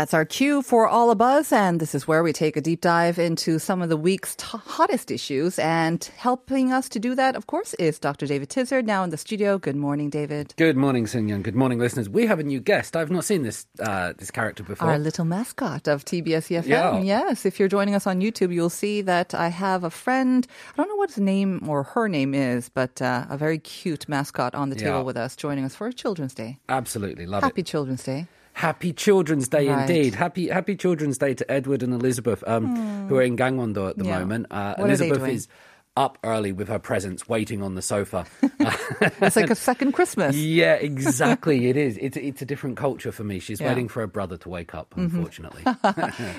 That's 0.00 0.14
our 0.14 0.24
cue 0.24 0.62
for 0.62 0.88
All 0.88 1.10
of 1.10 1.20
Us, 1.20 1.52
and 1.52 1.78
this 1.78 1.94
is 1.94 2.08
where 2.08 2.22
we 2.22 2.32
take 2.32 2.56
a 2.56 2.62
deep 2.62 2.80
dive 2.80 3.18
into 3.18 3.58
some 3.58 3.82
of 3.82 3.90
the 3.90 3.98
week's 3.98 4.34
t- 4.34 4.46
hottest 4.56 5.10
issues. 5.10 5.58
And 5.58 6.02
helping 6.16 6.72
us 6.72 6.88
to 6.88 6.98
do 6.98 7.14
that, 7.16 7.36
of 7.36 7.48
course, 7.48 7.74
is 7.74 7.98
Dr. 7.98 8.26
David 8.26 8.48
Tizard 8.48 8.86
now 8.86 9.04
in 9.04 9.10
the 9.10 9.18
studio. 9.18 9.58
Good 9.58 9.76
morning, 9.76 10.08
David. 10.08 10.54
Good 10.56 10.78
morning, 10.78 11.06
Young. 11.06 11.42
Good 11.42 11.54
morning, 11.54 11.78
listeners. 11.78 12.08
We 12.08 12.24
have 12.24 12.38
a 12.38 12.42
new 12.42 12.60
guest. 12.60 12.96
I've 12.96 13.10
not 13.10 13.26
seen 13.26 13.42
this 13.42 13.66
uh, 13.78 14.14
this 14.16 14.30
character 14.30 14.62
before. 14.62 14.88
Our 14.88 14.98
little 14.98 15.26
mascot 15.26 15.86
of 15.86 16.06
TBS 16.06 16.48
EFM. 16.48 16.66
Yeah. 16.66 16.98
Yes, 17.02 17.44
if 17.44 17.60
you're 17.60 17.68
joining 17.68 17.94
us 17.94 18.06
on 18.06 18.22
YouTube, 18.22 18.54
you'll 18.54 18.70
see 18.70 19.02
that 19.02 19.34
I 19.34 19.48
have 19.48 19.84
a 19.84 19.90
friend. 19.90 20.46
I 20.72 20.76
don't 20.78 20.88
know 20.88 20.96
what 20.96 21.10
his 21.10 21.18
name 21.18 21.68
or 21.68 21.82
her 21.82 22.08
name 22.08 22.32
is, 22.32 22.70
but 22.70 23.02
uh, 23.02 23.26
a 23.28 23.36
very 23.36 23.58
cute 23.58 24.08
mascot 24.08 24.54
on 24.54 24.70
the 24.70 24.76
table 24.76 25.00
Yeah. 25.00 25.02
with 25.10 25.18
us, 25.18 25.36
joining 25.36 25.66
us 25.66 25.74
for 25.74 25.92
Children's 25.92 26.32
Day. 26.32 26.58
Absolutely 26.70 27.26
love 27.26 27.42
Happy 27.42 27.60
it. 27.60 27.66
Children's 27.66 28.02
Day. 28.04 28.26
Happy 28.60 28.92
Children's 28.92 29.48
Day 29.48 29.68
Right. 29.68 29.88
indeed. 29.88 30.14
Happy 30.14 30.48
Happy 30.48 30.76
Children's 30.76 31.16
Day 31.18 31.32
to 31.34 31.50
Edward 31.50 31.82
and 31.82 31.94
Elizabeth, 31.94 32.44
um, 32.46 33.08
who 33.08 33.16
are 33.16 33.22
in 33.22 33.36
Gangwon-do 33.36 33.88
at 33.88 33.96
the 33.96 34.04
Yeah. 34.04 34.18
moment. 34.18 34.46
Uh, 34.50 34.74
What 34.76 34.90
are 34.90 34.96
they 34.96 35.08
Elizabeth 35.08 35.28
is 35.30 35.48
up 35.96 36.18
early 36.22 36.52
with 36.52 36.68
her 36.68 36.78
presents, 36.78 37.26
waiting 37.28 37.62
on 37.62 37.74
the 37.74 37.82
sofa. 37.82 38.24
It's 39.22 39.36
like 39.36 39.50
a 39.50 39.54
second 39.54 39.92
Christmas. 39.92 40.36
yeah, 40.36 40.74
exactly. 40.74 41.66
It 41.70 41.76
is. 41.76 41.96
It's 41.98 42.16
it's 42.18 42.42
a 42.42 42.44
different 42.44 42.76
culture 42.76 43.12
for 43.12 43.24
me. 43.24 43.38
She's 43.38 43.60
Yeah. 43.60 43.68
Mm-hmm. 43.68 43.74
waiting 43.74 43.88
for 43.88 44.00
her 44.00 44.06
brother 44.06 44.36
to 44.36 44.48
wake 44.50 44.74
up. 44.74 44.92
Unfortunately, 44.96 45.62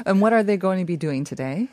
And 0.06 0.22
what 0.22 0.32
are 0.34 0.44
they 0.44 0.58
going 0.58 0.80
to 0.80 0.86
be 0.86 0.98
doing 0.98 1.24
today? 1.24 1.70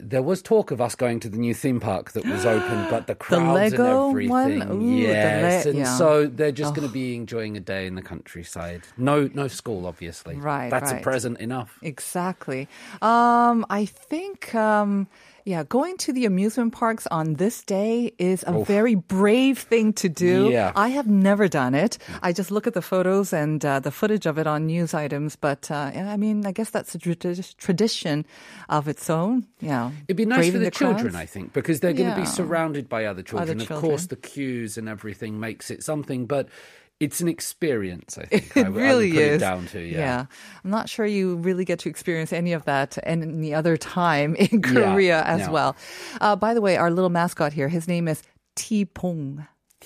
There 0.00 0.22
was 0.22 0.42
talk 0.42 0.70
of 0.70 0.80
us 0.80 0.94
going 0.94 1.20
to 1.20 1.28
the 1.28 1.38
new 1.38 1.54
theme 1.54 1.80
park 1.80 2.12
that 2.12 2.24
was 2.24 2.44
open, 2.46 2.86
but 2.90 3.06
the 3.06 3.14
crowds 3.14 3.72
Lego 3.72 4.08
and 4.10 4.32
everything. 4.32 4.70
Ooh, 4.70 4.78
the 4.78 5.02
yes, 5.02 5.64
le- 5.64 5.70
and 5.70 5.78
yeah. 5.80 5.96
so 5.96 6.26
they're 6.26 6.52
just 6.52 6.74
going 6.74 6.86
to 6.86 6.92
be 6.92 7.14
enjoying 7.16 7.56
a 7.56 7.60
day 7.60 7.86
in 7.86 7.94
the 7.94 8.02
countryside. 8.02 8.82
No, 8.96 9.30
no 9.34 9.48
school, 9.48 9.86
obviously. 9.86 10.36
Right, 10.36 10.70
That's 10.70 10.92
right. 10.92 11.00
a 11.00 11.02
present 11.02 11.38
enough. 11.38 11.78
Exactly. 11.82 12.68
Um, 13.00 13.66
I 13.70 13.84
think, 13.86 14.54
um, 14.54 15.08
yeah, 15.44 15.64
going 15.64 15.96
to 15.98 16.12
the 16.12 16.24
amusement 16.26 16.72
parks 16.72 17.06
on 17.10 17.34
this 17.34 17.62
day 17.64 18.12
is 18.18 18.44
a 18.46 18.64
very 18.64 18.94
brave 18.94 19.58
thing 19.58 19.92
to 19.94 20.08
do. 20.08 20.50
Yeah. 20.50 20.72
I 20.76 20.88
have 20.88 21.06
never 21.06 21.48
done 21.48 21.74
it. 21.74 21.98
I 22.22 22.32
just 22.32 22.50
look 22.50 22.66
at 22.66 22.74
the 22.74 22.82
photos 22.82 23.32
and 23.32 23.64
uh, 23.64 23.80
the 23.80 23.90
footage 23.90 24.26
of 24.26 24.38
it 24.38 24.46
on 24.46 24.66
news 24.66 24.94
items. 24.94 25.36
But 25.36 25.70
uh, 25.70 25.90
I 25.94 26.16
mean, 26.16 26.46
I 26.46 26.52
guess 26.52 26.70
that's 26.70 26.94
a 26.94 26.98
tradi- 26.98 27.56
tradition 27.56 28.24
of 28.68 28.88
its 28.88 29.10
own. 29.10 29.46
Yeah. 29.60 29.90
It'd 30.08 30.16
be 30.16 30.24
nice 30.26 30.46
for 30.46 30.52
Braving 30.52 30.62
the, 30.62 30.70
children, 30.70 31.10
crowds. 31.10 31.16
I 31.16 31.26
think, 31.26 31.52
because 31.52 31.80
they're 31.80 31.92
going 31.92 32.10
to 32.10 32.16
Yeah. 32.16 32.20
be 32.20 32.26
surrounded 32.26 32.88
by 32.88 33.04
other 33.06 33.22
children. 33.22 33.60
Of 33.60 33.66
children. 33.66 33.90
course, 33.90 34.06
the 34.06 34.16
queues 34.16 34.78
and 34.78 34.88
everything 34.88 35.40
makes 35.40 35.70
it 35.70 35.82
something, 35.82 36.26
but 36.26 36.48
it's 37.02 37.20
an 37.20 37.28
experience. 37.28 38.16
I 38.18 38.24
think 38.30 38.56
I 38.56 38.60
It 38.60 38.72
would- 38.72 38.82
I 38.82 38.86
really 38.86 39.10
put 39.12 39.20
is. 39.22 39.36
it 39.36 39.38
down 39.44 39.66
to 39.66 39.80
yeah. 39.80 40.26
I'm 40.64 40.70
not 40.70 40.88
sure 40.88 41.04
you 41.06 41.36
really 41.36 41.64
get 41.64 41.78
to 41.80 41.88
experience 41.88 42.32
any 42.32 42.52
of 42.54 42.64
that 42.64 42.98
any 43.02 43.52
other 43.54 43.76
time 43.76 44.34
in 44.36 44.62
Yeah, 44.62 44.92
Korea 44.92 45.22
as 45.24 45.40
yeah. 45.40 45.50
well. 45.50 45.76
Uh, 46.20 46.36
by 46.36 46.54
the 46.54 46.60
way, 46.60 46.76
our 46.76 46.90
little 46.90 47.10
mascot 47.10 47.52
here, 47.52 47.68
his 47.68 47.88
name 47.88 48.06
is 48.08 48.22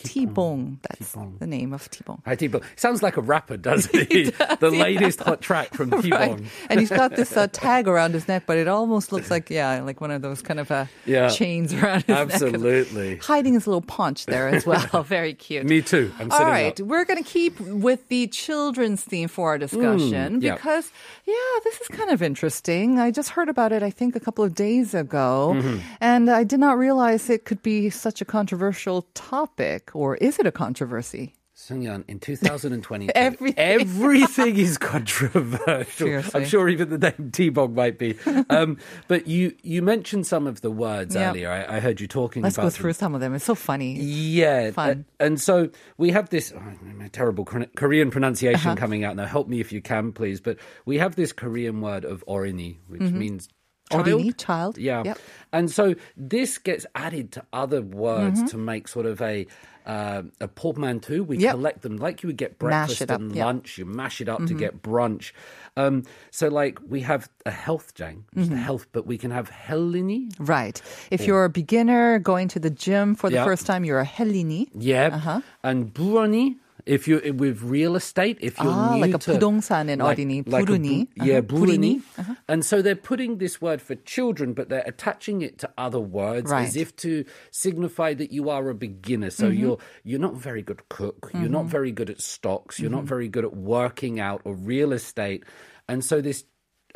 T-Pong. 0.03 0.27
T-Bong. 0.27 0.79
That's 0.89 1.13
T-Bong. 1.13 1.37
the 1.39 1.47
name 1.47 1.73
of 1.73 1.91
T-Bong. 1.91 2.23
Hi, 2.25 2.35
T-Bone. 2.37 2.63
Sounds 2.77 3.03
like 3.03 3.17
a 3.17 3.21
rapper, 3.21 3.57
doesn't 3.57 3.95
he? 4.13 4.25
the 4.61 4.71
latest 4.71 5.21
hot 5.21 5.41
track 5.41 5.75
from 5.75 5.91
Right. 5.97 6.03
T-Bone. 6.03 6.47
And 6.71 6.81
he's 6.81 6.91
got 6.91 7.17
this 7.17 7.37
uh, 7.37 7.47
tag 7.53 7.89
around 7.89 8.13
his 8.15 8.29
neck, 8.29 8.45
but 8.47 8.57
it 8.59 8.69
almost 8.69 9.13
looks 9.13 9.31
like, 9.31 9.51
yeah, 9.51 9.81
like 9.83 10.01
one 10.01 10.11
of 10.11 10.23
those 10.23 10.43
kind 10.43 10.61
of 10.61 10.71
uh, 10.71 10.87
Yeah. 11.05 11.29
chains 11.29 11.73
around 11.75 12.03
his 12.05 12.09
neck. 12.09 12.31
Absolutely. 12.33 13.17
Hiding 13.17 13.55
his 13.55 13.67
little 13.67 13.81
paunch 13.83 14.27
there 14.27 14.49
as 14.49 14.67
well. 14.67 15.03
Very 15.03 15.35
cute. 15.35 15.65
Me 15.67 15.83
too. 15.83 16.13
I'm 16.19 16.31
All 16.33 16.41
right, 16.45 16.79
up. 16.81 16.87
we're 16.87 17.05
going 17.05 17.23
to 17.23 17.29
keep 17.29 17.59
with 17.61 18.09
the 18.09 18.27
children's 18.29 19.03
theme 19.03 19.29
for 19.29 19.49
our 19.51 19.59
discussion 19.59 20.41
Mm, 20.41 20.43
yeah. 20.43 20.55
because, 20.55 20.91
yeah, 21.27 21.35
this 21.65 21.81
is 21.81 21.89
kind 21.89 22.11
of 22.11 22.23
interesting. 22.23 22.99
I 22.99 23.11
just 23.11 23.31
heard 23.31 23.49
about 23.49 23.73
it, 23.73 23.83
I 23.83 23.91
think, 23.91 24.17
a 24.17 24.21
couple 24.21 24.45
of 24.45 24.55
days 24.55 24.95
ago, 24.95 25.55
Mm-hmm. 25.57 25.79
and 26.01 26.31
I 26.31 26.45
did 26.45 26.61
not 26.61 26.79
realize 26.79 27.29
it 27.31 27.45
could 27.45 27.63
be 27.63 27.91
such 27.91 28.21
a 28.21 28.25
controversial 28.25 29.07
topic. 29.15 29.86
Or 29.95 30.17
is 30.17 30.39
it 30.39 30.47
a 30.47 30.53
controversy? 30.53 31.35
Sungyeon, 31.57 32.05
in 32.07 32.21
2020, 32.21 33.09
Everything. 33.15 33.55
everything 33.57 34.57
is 34.59 34.77
controversial. 34.77 35.85
Seriously. 36.07 36.39
I'm 36.43 36.47
sure 36.47 36.69
even 36.69 36.91
the 36.91 36.99
name 36.99 37.31
T-Bong 37.33 37.75
might 37.75 37.99
be. 37.99 38.15
Um, 38.51 38.77
but 39.09 39.27
you, 39.27 39.57
you 39.63 39.81
mentioned 39.81 40.27
some 40.27 40.47
of 40.47 40.61
the 40.61 40.71
words 40.71 41.15
Yeah. 41.15 41.31
earlier. 41.31 41.51
I, 41.51 41.77
I 41.77 41.81
heard 41.81 41.99
you 41.99 42.07
talking 42.09 42.43
Let's 42.43 42.57
about 42.57 42.65
go 42.65 42.69
them. 42.69 42.77
through 42.83 42.93
some 42.93 43.15
of 43.15 43.23
them. 43.23 43.35
It's 43.35 43.47
so 43.47 43.55
funny. 43.55 43.95
Yeah, 43.99 44.71
Fun. 44.73 45.07
uh, 45.19 45.25
and 45.25 45.41
so 45.41 45.71
we 45.97 46.11
have 46.11 46.29
this 46.29 46.53
oh, 46.55 46.63
my 46.95 47.09
terrible 47.09 47.47
Kor- 47.47 47.65
Korean 47.75 48.11
pronunciation 48.11 48.73
Uh-huh. 48.73 48.77
coming 48.77 49.05
out 49.05 49.17
now. 49.17 49.25
Help 49.25 49.49
me 49.49 49.59
if 49.61 49.73
you 49.73 49.81
can, 49.81 50.13
please. 50.13 50.43
But 50.43 50.59
we 50.85 50.99
have 50.99 51.17
this 51.17 51.33
Korean 51.33 51.81
word 51.81 52.05
of 52.05 52.23
orini, 52.27 52.81
which 52.87 53.01
means 53.01 53.49
child. 53.91 54.07
Mm-hmm. 54.07 54.31
Child. 54.37 54.79
Yeah, 54.79 55.03
Yep. 55.05 55.19
and 55.53 55.71
so 55.71 55.95
this 56.17 56.59
gets 56.59 56.87
added 56.95 57.33
to 57.33 57.45
other 57.53 57.83
words 57.83 58.39
Mm-hmm. 58.39 58.47
to 58.49 58.59
make 58.59 58.89
sort 58.89 59.07
of 59.07 59.21
a 59.23 59.47
uh, 59.87 60.23
a 60.41 60.49
portmanteau. 60.49 61.23
We 61.23 61.39
Yep. 61.39 61.53
collect 61.55 61.83
them 61.83 61.97
like 61.97 62.23
you 62.25 62.27
would 62.27 62.37
get 62.37 62.59
breakfast 62.59 63.03
and 63.03 63.11
yep. 63.11 63.21
Mm-hmm. 63.21 63.39
lunch. 63.39 63.79
You 63.79 63.85
mash 63.87 64.21
it 64.21 64.29
up 64.29 64.45
to 64.47 64.55
get 64.55 64.83
brunch. 64.83 65.31
Um, 65.77 66.03
so 66.33 66.49
like 66.49 66.81
we 66.89 67.03
have 67.03 67.29
a 67.45 67.53
health 67.53 67.95
jang, 67.95 68.25
Mm-hmm. 68.35 68.51
the 68.51 68.57
health, 68.57 68.87
but 68.91 69.07
we 69.07 69.17
can 69.17 69.31
have 69.31 69.49
helini. 69.49 70.35
Right. 70.41 70.83
If 71.13 71.27
you're 71.27 71.45
a 71.45 71.51
beginner 71.51 72.19
going 72.19 72.49
to 72.49 72.59
the 72.59 72.71
gym 72.71 73.15
for 73.15 73.31
the 73.31 73.45
first 73.45 73.65
time, 73.67 73.85
you're 73.85 74.01
a 74.01 74.07
Helini. 74.07 74.67
Yeah, 74.75 75.11
Uh-huh. 75.15 75.41
and 75.63 75.95
burani. 75.95 76.57
If 76.86 77.08
you're 77.08 77.22
with 77.34 77.62
real 77.62 77.96
estate, 77.96 78.40
if 78.42 78.58
you're 78.58 78.72
Ah, 78.74 78.96
new 78.96 79.02
like 79.02 79.14
a 79.14 79.20
to, 79.20 79.38
부동산 79.38 79.88
in 79.88 80.00
어린이, 80.02 80.40
a 80.40 80.44
부르니. 80.66 81.06
bu- 81.16 81.24
yeah, 81.24 81.38
Uh-huh, 81.38 81.42
부리니. 81.48 82.02
부르니. 82.18 82.38
And 82.50 82.66
so 82.66 82.82
they're 82.82 82.96
putting 82.96 83.38
this 83.38 83.62
word 83.62 83.84
for 83.84 83.94
children, 83.94 84.54
but 84.54 84.70
they're 84.70 84.82
attaching 84.88 85.44
it 85.44 85.60
to 85.60 85.70
other 85.78 86.00
words 86.00 86.50
Right. 86.50 86.66
as 86.66 86.76
if 86.76 86.96
to 87.06 87.24
signify 87.52 88.16
that 88.16 88.32
you 88.32 88.50
are 88.50 88.68
a 88.70 88.74
beginner. 88.74 89.30
So 89.30 89.46
Mm-hmm. 89.46 89.60
you're 89.62 89.78
you're 90.04 90.20
not 90.20 90.34
very 90.36 90.64
good 90.64 90.82
cook, 90.90 91.30
you're 91.38 91.54
not 91.54 91.68
very 91.68 91.92
good 91.92 92.10
at 92.10 92.20
stocks, 92.20 92.80
you're 92.80 92.90
Mm-hmm. 92.90 92.98
not 92.98 93.06
very 93.06 93.30
good 93.30 93.46
at 93.46 93.54
working 93.56 94.20
out 94.20 94.42
or 94.44 94.56
real 94.56 94.92
estate, 94.92 95.44
and 95.88 96.04
so 96.04 96.20
this. 96.20 96.46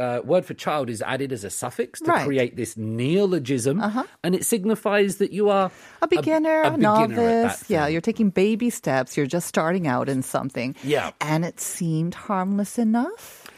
uh, 0.00 0.22
word 0.25 0.47
for 0.47 0.55
child 0.55 0.88
is 0.88 1.03
added 1.03 1.31
as 1.31 1.44
a 1.44 1.50
suffix 1.50 2.00
to 2.00 2.11
Right. 2.11 2.25
create 2.25 2.56
this 2.56 2.75
neologism, 2.77 3.83
and 4.25 4.34
it 4.34 4.47
signifies 4.47 5.16
that 5.16 5.31
you 5.33 5.50
are 5.50 5.71
a 6.00 6.09
beginner, 6.09 6.62
a, 6.62 6.71
beginner 6.71 7.05
at 7.05 7.09
that 7.11 7.11
novice. 7.11 7.65
Yeah, 7.69 7.87
you're 7.87 8.00
taking 8.00 8.31
baby 8.31 8.71
steps. 8.71 9.16
You're 9.16 9.27
just 9.27 9.47
starting 9.47 9.87
out 9.87 10.09
in 10.09 10.22
something. 10.22 10.75
Yeah. 10.83 11.10
And 11.21 11.44
it 11.44 11.60
seemed 11.60 12.15
harmless 12.15 12.78
enough. 12.78 13.50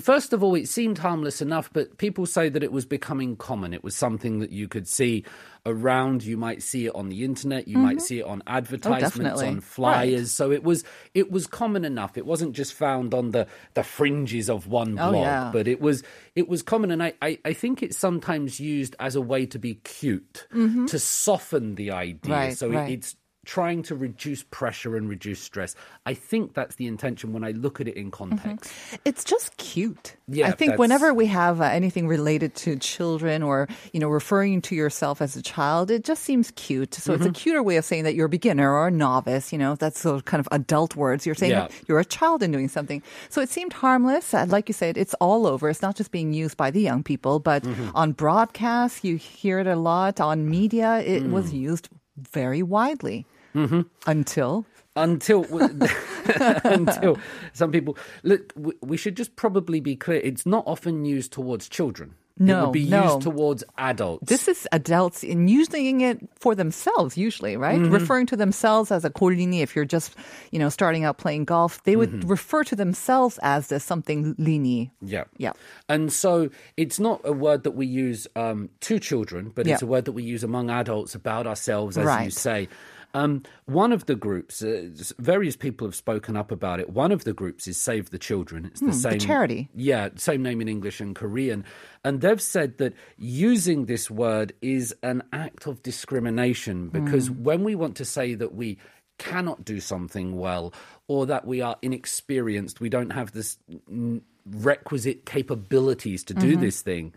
First 0.00 0.32
of 0.32 0.42
all, 0.42 0.54
it 0.54 0.68
seemed 0.68 0.98
harmless 0.98 1.40
enough, 1.40 1.70
but 1.72 1.98
people 1.98 2.26
say 2.26 2.48
that 2.48 2.62
it 2.62 2.72
was 2.72 2.84
becoming 2.86 3.36
common. 3.36 3.72
It 3.72 3.82
was 3.82 3.94
something 3.96 4.40
that 4.40 4.50
you 4.50 4.68
could 4.68 4.86
see 4.86 5.24
around. 5.66 6.22
You 6.22 6.36
might 6.36 6.62
see 6.62 6.86
it 6.86 6.94
on 6.94 7.08
the 7.08 7.24
internet. 7.24 7.66
You 7.66 7.78
might 7.78 8.02
see 8.02 8.18
it 8.18 8.24
on 8.26 8.42
advertisements, 8.46 9.14
Mm-hmm. 9.40 9.44
Oh, 9.44 9.48
on 9.48 9.60
flyers. 9.60 10.20
Right. 10.20 10.28
So 10.28 10.52
it 10.52 10.62
was 10.62 10.84
it 11.14 11.30
was 11.30 11.46
common 11.46 11.84
enough. 11.84 12.18
It 12.18 12.26
wasn't 12.26 12.54
just 12.54 12.74
found 12.74 13.14
on 13.14 13.30
the 13.30 13.46
the 13.74 13.82
fringes 13.82 14.50
of 14.50 14.66
one 14.66 14.94
blog, 14.96 15.14
yeah. 15.14 15.50
but 15.52 15.66
it 15.66 15.80
was 15.80 16.02
it 16.34 16.48
was 16.48 16.62
common. 16.62 16.90
And 16.90 17.02
I, 17.02 17.14
I, 17.22 17.38
I 17.44 17.52
think 17.54 17.82
it's 17.82 17.96
sometimes 17.96 18.60
used 18.60 18.94
as 19.00 19.16
a 19.16 19.20
way 19.20 19.46
to 19.46 19.58
be 19.58 19.74
cute, 19.76 20.46
to 20.52 20.98
soften 20.98 21.76
the 21.76 21.90
idea. 21.92 22.14
Mm-hmm. 22.18 22.32
Right, 22.32 22.56
so 22.58 22.70
it- 22.72 22.90
it's 22.90 23.16
trying 23.44 23.82
to 23.84 23.94
reduce 23.94 24.42
pressure 24.44 24.96
and 24.96 25.08
reduce 25.08 25.40
stress. 25.40 25.74
I 26.06 26.14
think 26.14 26.54
that's 26.54 26.76
the 26.76 26.86
intention 26.86 27.32
when 27.32 27.44
I 27.44 27.50
look 27.52 27.80
at 27.80 27.88
it 27.88 27.96
in 27.96 28.10
context. 28.10 28.72
It's 29.04 29.24
just 29.24 29.56
cute. 29.56 30.16
Yeah, 30.28 30.48
I 30.48 30.50
think 30.52 30.70
that's- 30.72 30.78
whenever 30.78 31.12
we 31.14 31.26
have 31.26 31.60
uh, 31.60 31.64
anything 31.64 32.08
related 32.08 32.54
to 32.56 32.76
children 32.76 33.42
or, 33.42 33.68
you 33.92 34.00
know, 34.00 34.08
referring 34.08 34.62
to 34.62 34.74
yourself 34.74 35.20
as 35.20 35.36
a 35.36 35.42
child, 35.42 35.90
it 35.90 36.04
just 36.04 36.22
seems 36.22 36.50
cute. 36.52 36.94
So 36.94 37.12
Mm-hmm. 37.12 37.22
it's 37.26 37.38
a 37.38 37.40
cuter 37.42 37.62
way 37.62 37.76
of 37.76 37.84
saying 37.84 38.04
that 38.04 38.14
you're 38.14 38.26
a 38.26 38.30
beginner 38.30 38.70
or 38.72 38.88
a 38.88 38.90
novice, 38.90 39.52
you 39.52 39.58
know, 39.58 39.74
that's 39.76 40.02
those 40.02 40.22
kind 40.22 40.40
of 40.40 40.48
adult 40.52 40.96
words. 40.96 41.26
You're 41.26 41.34
saying 41.34 41.52
Yeah. 41.52 41.68
you're 41.88 42.00
a 42.00 42.04
child 42.04 42.42
in 42.42 42.50
doing 42.52 42.68
something. 42.68 43.02
So 43.28 43.40
it 43.40 43.50
seemed 43.50 43.72
harmless. 43.74 44.32
Uh, 44.34 44.46
Like 44.48 44.68
you 44.68 44.74
said, 44.74 44.96
it's 44.96 45.14
all 45.20 45.46
over. 45.46 45.68
It's 45.68 45.82
not 45.82 45.96
just 45.96 46.10
being 46.10 46.32
used 46.32 46.56
by 46.56 46.70
the 46.70 46.80
young 46.80 47.02
people, 47.02 47.40
but 47.40 47.62
Mm-hmm. 47.64 47.90
on 47.94 48.12
broadcasts, 48.12 49.04
you 49.04 49.16
hear 49.16 49.58
it 49.58 49.66
a 49.66 49.76
lot. 49.76 50.20
On 50.20 50.48
media, 50.48 51.00
it 51.00 51.22
Mm. 51.24 51.30
was 51.32 51.52
used 51.52 51.88
very 52.32 52.62
widely 52.62 53.26
Mm-hmm. 53.54 53.82
Until 54.06 54.66
until 54.96 55.44
until 56.64 57.18
some 57.52 57.72
people 57.72 57.96
look 58.22 58.52
we 58.80 58.96
should 58.96 59.16
just 59.16 59.34
probably 59.34 59.80
be 59.80 59.96
clear 59.96 60.20
it's 60.22 60.46
not 60.46 60.62
often 60.66 61.04
used 61.04 61.32
towards 61.32 61.68
children 61.68 62.14
no, 62.36 62.58
it 62.58 62.66
would 62.66 62.72
be 62.72 62.88
no. 62.88 63.04
used 63.04 63.22
towards 63.22 63.62
adults. 63.78 64.28
This 64.28 64.48
is 64.48 64.66
adults 64.72 65.22
in 65.22 65.46
using 65.46 66.00
it 66.00 66.18
for 66.40 66.56
themselves, 66.56 67.16
usually, 67.16 67.56
right? 67.56 67.78
Mm-hmm. 67.78 67.92
Referring 67.92 68.26
to 68.26 68.36
themselves 68.36 68.90
as 68.90 69.04
a 69.04 69.10
kolini. 69.10 69.62
If 69.62 69.76
you're 69.76 69.84
just, 69.84 70.16
you 70.50 70.58
know, 70.58 70.68
starting 70.68 71.04
out 71.04 71.16
playing 71.16 71.44
golf, 71.44 71.80
they 71.84 71.94
would 71.94 72.10
mm-hmm. 72.10 72.28
refer 72.28 72.64
to 72.64 72.74
themselves 72.74 73.38
as 73.42 73.68
this 73.68 73.84
something 73.84 74.34
lini. 74.34 74.90
Yeah, 75.00 75.24
yeah. 75.36 75.52
And 75.88 76.12
so 76.12 76.50
it's 76.76 76.98
not 76.98 77.20
a 77.22 77.32
word 77.32 77.62
that 77.62 77.72
we 77.72 77.86
use 77.86 78.26
um, 78.34 78.68
to 78.80 78.98
children, 78.98 79.52
but 79.54 79.66
yeah. 79.66 79.74
it's 79.74 79.82
a 79.82 79.86
word 79.86 80.06
that 80.06 80.12
we 80.12 80.24
use 80.24 80.42
among 80.42 80.70
adults 80.70 81.14
about 81.14 81.46
ourselves, 81.46 81.96
as 81.96 82.04
right. 82.04 82.24
you 82.24 82.30
say 82.30 82.68
um, 83.14 83.42
one 83.66 83.92
of 83.92 84.06
the 84.06 84.14
groups, 84.16 84.62
uh, 84.62 84.88
various 85.18 85.56
people 85.56 85.86
have 85.86 85.94
spoken 85.94 86.36
up 86.36 86.50
about 86.50 86.80
it. 86.80 86.90
One 86.90 87.12
of 87.12 87.24
the 87.24 87.32
groups 87.32 87.66
is 87.66 87.78
Save 87.78 88.10
the 88.10 88.18
Children. 88.18 88.66
It's 88.66 88.80
the 88.80 88.86
Hmm, 88.86 88.90
the 88.90 88.96
same 88.98 89.18
charity. 89.20 89.68
Yeah, 89.74 90.08
same 90.16 90.42
name 90.42 90.60
in 90.60 90.68
English 90.68 91.00
and 91.00 91.14
Korean. 91.14 91.64
And 92.04 92.20
they've 92.20 92.42
said 92.42 92.78
that 92.78 92.92
using 93.16 93.86
this 93.86 94.10
word 94.10 94.52
is 94.60 94.94
an 95.02 95.22
act 95.32 95.66
of 95.66 95.82
discrimination 95.82 96.88
because 96.88 97.28
Hmm. 97.28 97.42
when 97.44 97.64
we 97.64 97.74
want 97.74 97.96
to 97.96 98.04
say 98.04 98.34
that 98.34 98.54
we 98.54 98.78
cannot 99.18 99.64
do 99.64 99.78
something 99.80 100.36
well 100.36 100.72
or 101.06 101.24
that 101.26 101.46
we 101.46 101.60
are 101.60 101.76
inexperienced, 101.82 102.80
we 102.80 102.88
don't 102.88 103.10
have 103.12 103.30
this 103.32 103.56
mm, 103.90 104.20
requisite 104.44 105.24
capabilities 105.24 106.24
to 106.24 106.34
do 106.34 106.52
Mm-hmm. 106.52 106.60
this 106.60 106.82
thing. 106.82 107.14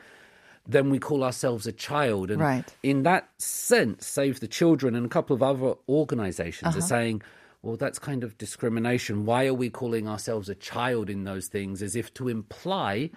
Then 0.67 0.89
we 0.89 0.99
call 0.99 1.23
ourselves 1.23 1.65
a 1.65 1.71
child. 1.71 2.29
And 2.29 2.41
Right. 2.41 2.65
in 2.83 3.03
that 3.03 3.29
sense, 3.37 4.05
Save 4.05 4.39
the 4.41 4.47
Children 4.47 4.95
and 4.95 5.05
a 5.05 5.09
couple 5.09 5.35
of 5.35 5.41
other 5.41 5.75
organizations 5.87 6.69
Uh-huh. 6.69 6.79
are 6.79 6.81
saying, 6.87 7.21
well, 7.63 7.75
that's 7.75 7.99
kind 7.99 8.23
of 8.23 8.37
discrimination. 8.37 9.25
Why 9.25 9.47
are 9.47 9.53
we 9.53 9.69
calling 9.69 10.07
ourselves 10.07 10.47
a 10.47 10.55
child 10.55 11.09
in 11.09 11.23
those 11.25 11.47
things 11.47 11.81
as 11.81 11.95
if 11.95 12.13
to 12.13 12.29
imply 12.29 13.09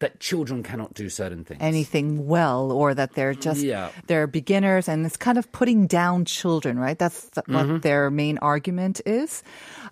that 0.00 0.20
children 0.20 0.62
cannot 0.62 0.94
do 0.94 1.08
certain 1.08 1.44
things? 1.44 1.58
Mm-hmm. 1.60 1.64
anything 1.74 2.26
well 2.26 2.72
or 2.72 2.92
that 2.94 3.14
they're 3.14 3.34
just 3.34 3.62
Yeah. 3.62 3.90
they're 4.06 4.26
beginners 4.26 4.88
and 4.88 5.06
it's 5.06 5.16
kind 5.16 5.38
of 5.38 5.50
putting 5.52 5.86
down 5.86 6.24
children 6.24 6.78
right 6.78 6.98
that's 6.98 7.30
th- 7.30 7.44
Mm-hmm. 7.46 7.72
what 7.72 7.82
their 7.82 8.10
main 8.10 8.38
argument 8.38 9.00
is 9.06 9.42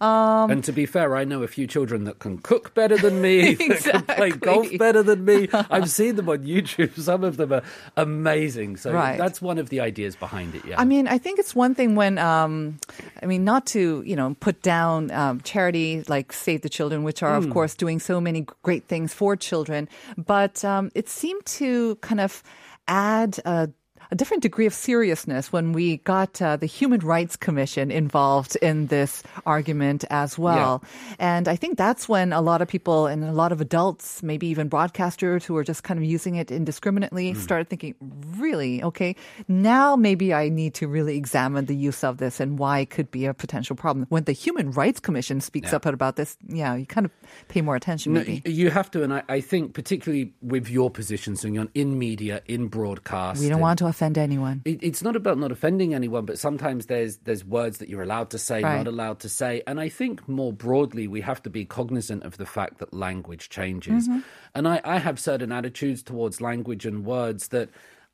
and 0.01 0.65
to 0.65 0.73
be 0.73 0.85
fair, 0.85 1.15
I 1.15 1.23
know 1.25 1.45
a 1.45 1.49
few 1.49 1.69
children 1.69 2.05
that 2.05 2.19
can 2.19 2.39
cook 2.39 2.75
better 2.75 2.97
than 2.99 3.23
me, 3.23 3.55
that 3.55 3.83
can 3.85 4.03
play 4.17 4.31
golf 4.31 4.67
better 4.77 5.01
than 5.03 5.25
me. 5.25 5.49
I've 5.71 5.89
seen 5.91 6.17
them 6.17 6.29
on 6.29 6.39
YouTube. 6.39 6.99
Some 6.99 7.23
of 7.23 7.37
them 7.37 7.53
are 7.53 7.63
amazing. 7.97 8.77
So 8.79 8.93
Right. 8.93 9.17
that's 9.17 9.41
one 9.41 9.59
of 9.59 9.69
the 9.71 9.79
ideas 9.81 10.17
behind 10.17 10.55
it. 10.57 10.65
Yeah. 10.67 10.81
I 10.81 10.85
mean, 10.85 11.07
I 11.07 11.19
think 11.19 11.39
it's 11.39 11.55
one 11.55 11.75
thing 11.77 11.95
when, 11.95 12.19
um, 12.19 12.79
I 13.23 13.27
mean, 13.27 13.45
not 13.45 13.67
to, 13.67 14.02
you 14.05 14.17
know, 14.17 14.37
put 14.41 14.63
down 14.63 15.11
um, 15.11 15.41
charity 15.43 16.03
like 16.09 16.33
Save 16.33 16.63
the 16.63 16.69
Children, 16.69 17.03
which 17.05 17.23
are, 17.23 17.37
of 17.37 17.45
Hmm. 17.47 17.53
course, 17.53 17.75
doing 17.75 18.01
so 18.01 18.21
many 18.21 18.47
great 18.63 18.85
things 18.89 19.15
for 19.15 19.37
children, 19.37 19.89
but 20.17 20.65
um, 20.65 20.91
it 20.95 21.09
seemed 21.09 21.45
to 21.47 21.97
kind 21.97 22.21
of 22.21 22.43
add 22.89 23.39
a 23.45 23.71
a 24.11 24.15
different 24.15 24.43
degree 24.43 24.67
of 24.67 24.75
seriousness 24.75 25.53
when 25.53 25.73
we 25.73 25.99
got 25.99 26.41
uh, 26.43 26.57
the 26.57 26.67
Human 26.67 27.01
Rights 27.01 27.37
Commission 27.37 27.91
involved 27.91 28.57
in 28.57 28.89
this 28.89 29.23
argument 29.47 30.05
as 30.11 30.39
well. 30.39 30.83
And 31.19 31.49
I 31.49 31.57
think 31.57 31.79
that's 31.79 32.09
when 32.09 32.33
a 32.33 32.41
lot 32.41 32.61
of 32.61 32.69
people 32.69 33.07
and 33.07 33.25
a 33.25 33.33
lot 33.33 33.53
of 33.53 33.61
adults, 33.61 34.23
maybe 34.23 34.47
even 34.49 34.69
broadcasters 34.69 35.45
who 35.45 35.57
are 35.57 35.65
just 35.65 35.83
kind 35.85 35.99
of 35.99 36.05
using 36.05 36.37
it 36.37 36.51
indiscriminately, 36.51 37.35
started 37.35 37.69
thinking, 37.69 37.95
really, 38.37 38.83
okay, 38.83 39.17
now 39.49 39.97
maybe 39.97 40.35
I 40.35 40.49
need 40.49 40.75
to 40.75 40.89
really 40.89 41.17
examine 41.17 41.67
the 41.67 41.77
use 41.77 42.05
of 42.05 42.19
this 42.19 42.41
and 42.41 42.59
why 42.59 42.81
it 42.81 42.91
could 42.91 43.11
be 43.11 43.27
a 43.27 43.35
potential 43.35 43.77
problem. 43.77 44.07
When 44.09 44.25
the 44.25 44.33
Human 44.33 44.73
Rights 44.73 45.01
Commission 45.01 45.41
speaks 45.41 45.73
up 45.73 45.87
about 45.87 46.17
this, 46.17 46.37
yeah, 46.49 46.75
you 46.75 46.87
kind 46.87 47.07
of 47.07 47.13
pay 47.49 47.61
more 47.61 47.77
attention 47.77 48.15
No, 48.15 48.23
you 48.45 48.71
have 48.71 48.91
to, 48.93 49.03
and 49.03 49.15
I, 49.15 49.23
I 49.29 49.41
think 49.41 49.75
particularly 49.75 50.33
with 50.43 50.69
your 50.69 50.91
position, 50.91 51.37
so 51.37 51.49
you're 51.49 51.69
in 51.75 51.99
media, 51.99 52.43
in 52.47 52.69
broadcast. 52.69 53.41
we 53.41 53.49
don't 53.49 53.61
want 53.61 53.79
to 53.79 53.87
offend 53.87 54.02
anyone. 54.19 54.63
It, 54.65 54.83
it's 54.83 55.03
not 55.03 55.17
about 55.17 55.39
not 55.39 55.53
offending 55.53 55.95
anyone, 55.95 56.25
but 56.25 56.39
sometimes 56.39 56.87
there's 56.87 57.19
there's 57.19 57.45
words 57.45 57.79
that 57.79 57.89
you're 57.89 58.03
allowed 58.03 58.31
to 58.31 58.39
say, 58.39 58.63
Right. 58.63 58.77
not 58.79 58.87
allowed 58.87 59.21
to 59.21 59.29
say, 59.29 59.63
and 59.67 59.81
I 59.81 59.89
think 59.89 60.29
more 60.29 60.53
broadly 60.53 61.07
we 61.09 61.21
have 61.23 61.43
to 61.45 61.51
be 61.51 61.65
cognizant 61.65 62.25
of 62.25 62.37
the 62.37 62.47
fact 62.47 62.79
that 62.79 62.93
language 62.93 63.49
changes, 63.49 64.09
Mm-hmm. 64.09 64.21
and 64.55 64.69
I, 64.69 64.81
I 64.85 64.99
have 64.99 65.19
certain 65.21 65.53
attitudes 65.53 66.03
towards 66.03 66.41
language 66.41 66.85
and 66.87 67.05
words 67.05 67.49
that. 67.49 67.69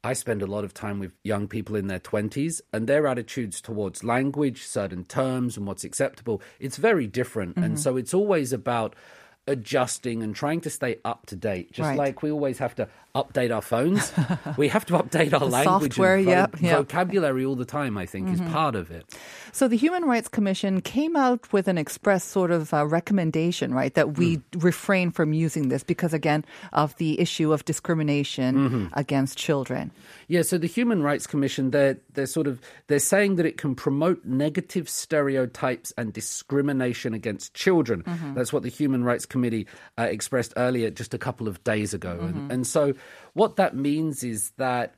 I 0.05 0.13
spend 0.13 0.43
a 0.43 0.47
lot 0.47 0.63
of 0.63 0.73
time 0.73 1.01
with 1.01 1.13
young 1.25 1.49
people 1.49 1.75
in 1.75 1.89
their 1.89 1.99
20s, 1.99 2.61
and 2.73 2.87
their 2.87 3.09
attitudes 3.09 3.61
towards 3.61 4.05
language, 4.05 4.63
certain 4.63 5.03
terms, 5.05 5.57
and 5.57 5.67
what's 5.67 5.83
acceptable, 5.83 6.41
it's 6.61 6.77
very 6.77 7.09
different. 7.09 7.57
Mm-hmm. 7.57 7.65
And 7.65 7.81
so 7.81 7.97
it's 7.97 8.15
always 8.15 8.53
about 8.53 8.95
adjusting 9.49 10.23
and 10.23 10.35
trying 10.35 10.61
to 10.61 10.71
stay 10.71 10.99
up 11.05 11.27
to 11.27 11.37
date. 11.37 11.73
Just 11.73 11.89
Right. 11.89 11.99
like 11.99 12.23
we 12.23 12.31
always 12.31 12.59
have 12.59 12.75
to 12.77 12.89
update 13.15 13.55
our 13.55 13.63
phones, 13.63 14.13
we 14.57 14.69
have 14.69 14.85
to 14.87 14.95
update 14.95 15.33
our 15.33 15.47
language 15.47 15.95
software, 15.95 16.17
and 16.17 16.25
vo- 16.27 16.31
yep, 16.31 16.61
yep. 16.61 16.79
vocabulary 16.79 17.45
all 17.45 17.57
the 17.57 17.65
time, 17.65 17.99
I 17.99 18.07
think, 18.07 18.29
is 18.29 18.41
mm-hmm. 18.41 18.53
part 18.53 18.75
of 18.75 18.91
it. 18.91 19.07
So 19.53 19.69
the 19.69 19.77
Human 19.77 20.05
Rights 20.05 20.29
Commission 20.29 20.81
came 20.81 21.17
out 21.17 21.53
with 21.53 21.69
an 21.69 21.79
express 21.79 22.25
sort 22.25 22.51
of 22.51 22.73
uh, 22.73 22.87
recommendation, 22.87 23.75
right, 23.75 23.95
that 23.95 24.19
we 24.19 24.41
refrain 24.57 25.11
from 25.11 25.33
using 25.33 25.69
this 25.69 25.83
because, 25.83 26.13
again, 26.13 26.45
of 26.73 26.97
the 26.97 27.21
issue 27.21 27.53
of 27.53 27.65
discrimination 27.65 28.91
against 28.93 29.39
children. 29.39 29.91
Yeah, 30.29 30.43
so 30.43 30.59
the 30.59 30.67
Human 30.67 31.03
Rights 31.03 31.27
Commission, 31.27 31.71
they're 31.71 31.99
they're 32.13 32.27
sort 32.27 32.47
of 32.47 32.61
they're 32.89 32.99
saying 32.99 33.37
that 33.37 33.47
it 33.47 33.57
can 33.57 33.75
promote 33.75 34.25
negative 34.25 34.89
stereotypes 34.89 35.93
and 35.97 36.13
discrimination 36.13 37.15
against 37.15 37.55
children. 37.55 38.03
That's 38.35 38.53
what 38.53 38.63
the 38.63 38.69
Human 38.69 39.05
Rights 39.05 39.27
Committee 39.27 39.67
uh, 39.99 40.03
expressed 40.03 40.53
earlier, 40.57 40.91
just 40.91 41.15
a 41.15 41.19
couple 41.19 41.49
of 41.49 41.63
days 41.65 41.95
ago. 41.95 42.19
And, 42.21 42.53
and 42.53 42.67
so, 42.67 42.95
what 43.35 43.57
that 43.57 43.75
means 43.75 44.23
is 44.23 44.51
that, 44.57 44.95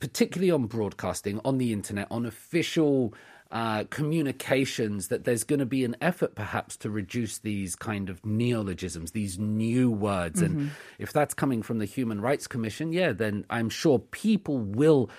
particularly 0.00 0.50
on 0.50 0.66
broadcasting, 0.66 1.40
on 1.44 1.58
the 1.58 1.72
internet, 1.72 2.08
on 2.10 2.26
official. 2.26 3.14
Uh, 3.52 3.84
communications 3.90 5.08
that 5.08 5.24
there's 5.24 5.44
going 5.44 5.58
to 5.58 5.66
be 5.66 5.84
an 5.84 5.94
effort 6.00 6.34
perhaps 6.34 6.74
to 6.74 6.88
reduce 6.88 7.36
these 7.36 7.76
kind 7.76 8.08
of 8.08 8.24
neologisms, 8.24 9.10
these 9.10 9.38
new 9.38 9.90
words. 9.90 10.40
And 10.40 10.70
if 10.98 11.12
that's 11.12 11.34
coming 11.34 11.60
from 11.60 11.78
the 11.78 11.84
Human 11.84 12.22
Rights 12.22 12.46
Commission, 12.46 12.94
yeah, 12.94 13.12
then 13.12 13.44
I'm 13.50 13.68
sure 13.68 13.98
people 13.98 14.56
will 14.56 15.10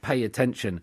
pay 0.00 0.24
attention. 0.24 0.80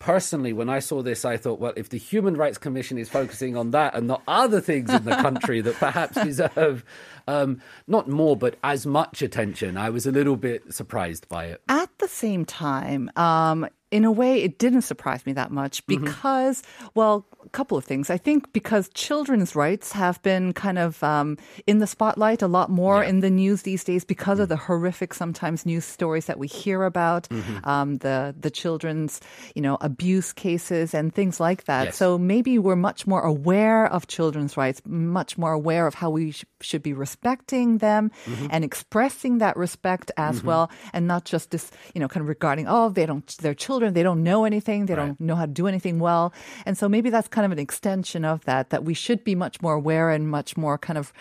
Personally, 0.00 0.52
when 0.52 0.68
I 0.68 0.80
saw 0.80 1.00
this, 1.00 1.24
I 1.24 1.36
thought, 1.36 1.60
well, 1.60 1.74
if 1.76 1.90
the 1.90 1.96
Human 1.96 2.36
Rights 2.36 2.58
Commission 2.58 2.98
is 2.98 3.08
focusing 3.08 3.56
on 3.56 3.70
that 3.70 3.94
and 3.94 4.08
not 4.08 4.24
other 4.26 4.60
things 4.60 4.92
in 4.92 5.04
the 5.04 5.14
country 5.14 5.60
that 5.60 5.76
perhaps 5.76 6.20
deserve 6.24 6.84
um, 7.28 7.62
not 7.86 8.08
more, 8.08 8.36
but 8.36 8.56
as 8.64 8.84
much 8.84 9.22
attention, 9.22 9.76
I 9.76 9.90
was 9.90 10.06
a 10.06 10.10
little 10.10 10.36
bit 10.36 10.74
surprised 10.74 11.28
by 11.28 11.44
it. 11.44 11.62
At 11.68 11.96
the 11.98 12.08
same 12.08 12.44
time, 12.44 13.12
um, 13.14 13.68
in 13.92 14.04
a 14.04 14.10
way, 14.10 14.42
it 14.42 14.58
didn't 14.58 14.82
surprise 14.82 15.22
me 15.28 15.36
that 15.36 15.52
much 15.52 15.84
mm-hmm. 15.84 16.04
because, 16.04 16.64
well, 16.96 17.28
a 17.44 17.48
couple 17.50 17.76
of 17.76 17.84
things. 17.84 18.08
I 18.08 18.16
think 18.16 18.52
because 18.56 18.88
children's 18.94 19.52
rights 19.54 19.92
have 19.92 20.22
been 20.22 20.54
kind 20.54 20.78
of 20.78 21.02
um, 21.04 21.36
in 21.66 21.78
the 21.78 21.86
spotlight 21.86 22.40
a 22.40 22.48
lot 22.48 22.70
more 22.70 23.02
Yeah. 23.02 23.10
in 23.10 23.20
the 23.20 23.30
news 23.30 23.62
these 23.62 23.84
days 23.84 24.04
because 24.06 24.40
of 24.40 24.48
mm-hmm. 24.48 24.56
the 24.56 24.64
horrific 24.64 25.12
sometimes 25.12 25.66
news 25.66 25.84
stories 25.84 26.24
that 26.32 26.38
we 26.38 26.48
hear 26.48 26.88
about, 26.88 27.28
mm-hmm. 27.28 27.68
um, 27.68 27.98
the 28.00 28.32
the 28.40 28.50
children's 28.50 29.20
you 29.52 29.60
know 29.60 29.76
abuse 29.82 30.32
cases 30.32 30.94
and 30.94 31.12
things 31.12 31.42
like 31.42 31.66
that. 31.68 31.92
Yes. 31.92 32.00
So 32.00 32.16
maybe 32.16 32.62
we're 32.62 32.80
much 32.80 33.04
more 33.04 33.20
aware 33.20 33.84
of 33.90 34.06
children's 34.06 34.56
rights, 34.56 34.80
much 34.86 35.36
more 35.36 35.52
aware 35.52 35.84
of 35.90 35.98
how 35.98 36.08
we 36.14 36.32
sh- 36.32 36.46
should 36.64 36.82
be 36.82 36.94
respecting 36.94 37.82
them 37.82 38.08
and 38.54 38.62
expressing 38.64 39.42
that 39.42 39.58
respect 39.58 40.14
as 40.16 40.40
well, 40.46 40.70
and 40.94 41.10
not 41.10 41.26
just 41.26 41.50
this, 41.50 41.66
you 41.92 42.00
know, 42.00 42.06
kind 42.08 42.22
of 42.22 42.30
regarding, 42.30 42.70
oh, 42.70 42.88
they 42.94 43.04
don't, 43.04 43.26
they're 43.42 43.58
children, 43.58 43.81
they 43.90 44.02
don't 44.02 44.22
know 44.22 44.44
anything, 44.44 44.86
they 44.86 44.94
don't 44.94 45.20
know 45.20 45.34
how 45.34 45.46
to 45.46 45.52
do 45.52 45.66
anything 45.66 45.98
well. 45.98 46.32
And 46.66 46.76
so 46.76 46.88
maybe 46.88 47.10
that's 47.10 47.28
kind 47.28 47.44
of 47.44 47.52
an 47.52 47.58
extension 47.58 48.24
of 48.24 48.44
that, 48.44 48.70
that 48.70 48.84
we 48.84 48.94
should 48.94 49.24
be 49.24 49.34
much 49.34 49.60
more 49.62 49.74
aware 49.74 50.10
and 50.10 50.28
much 50.28 50.56
more 50.56 50.78
kind 50.78 50.98
of, 50.98 51.12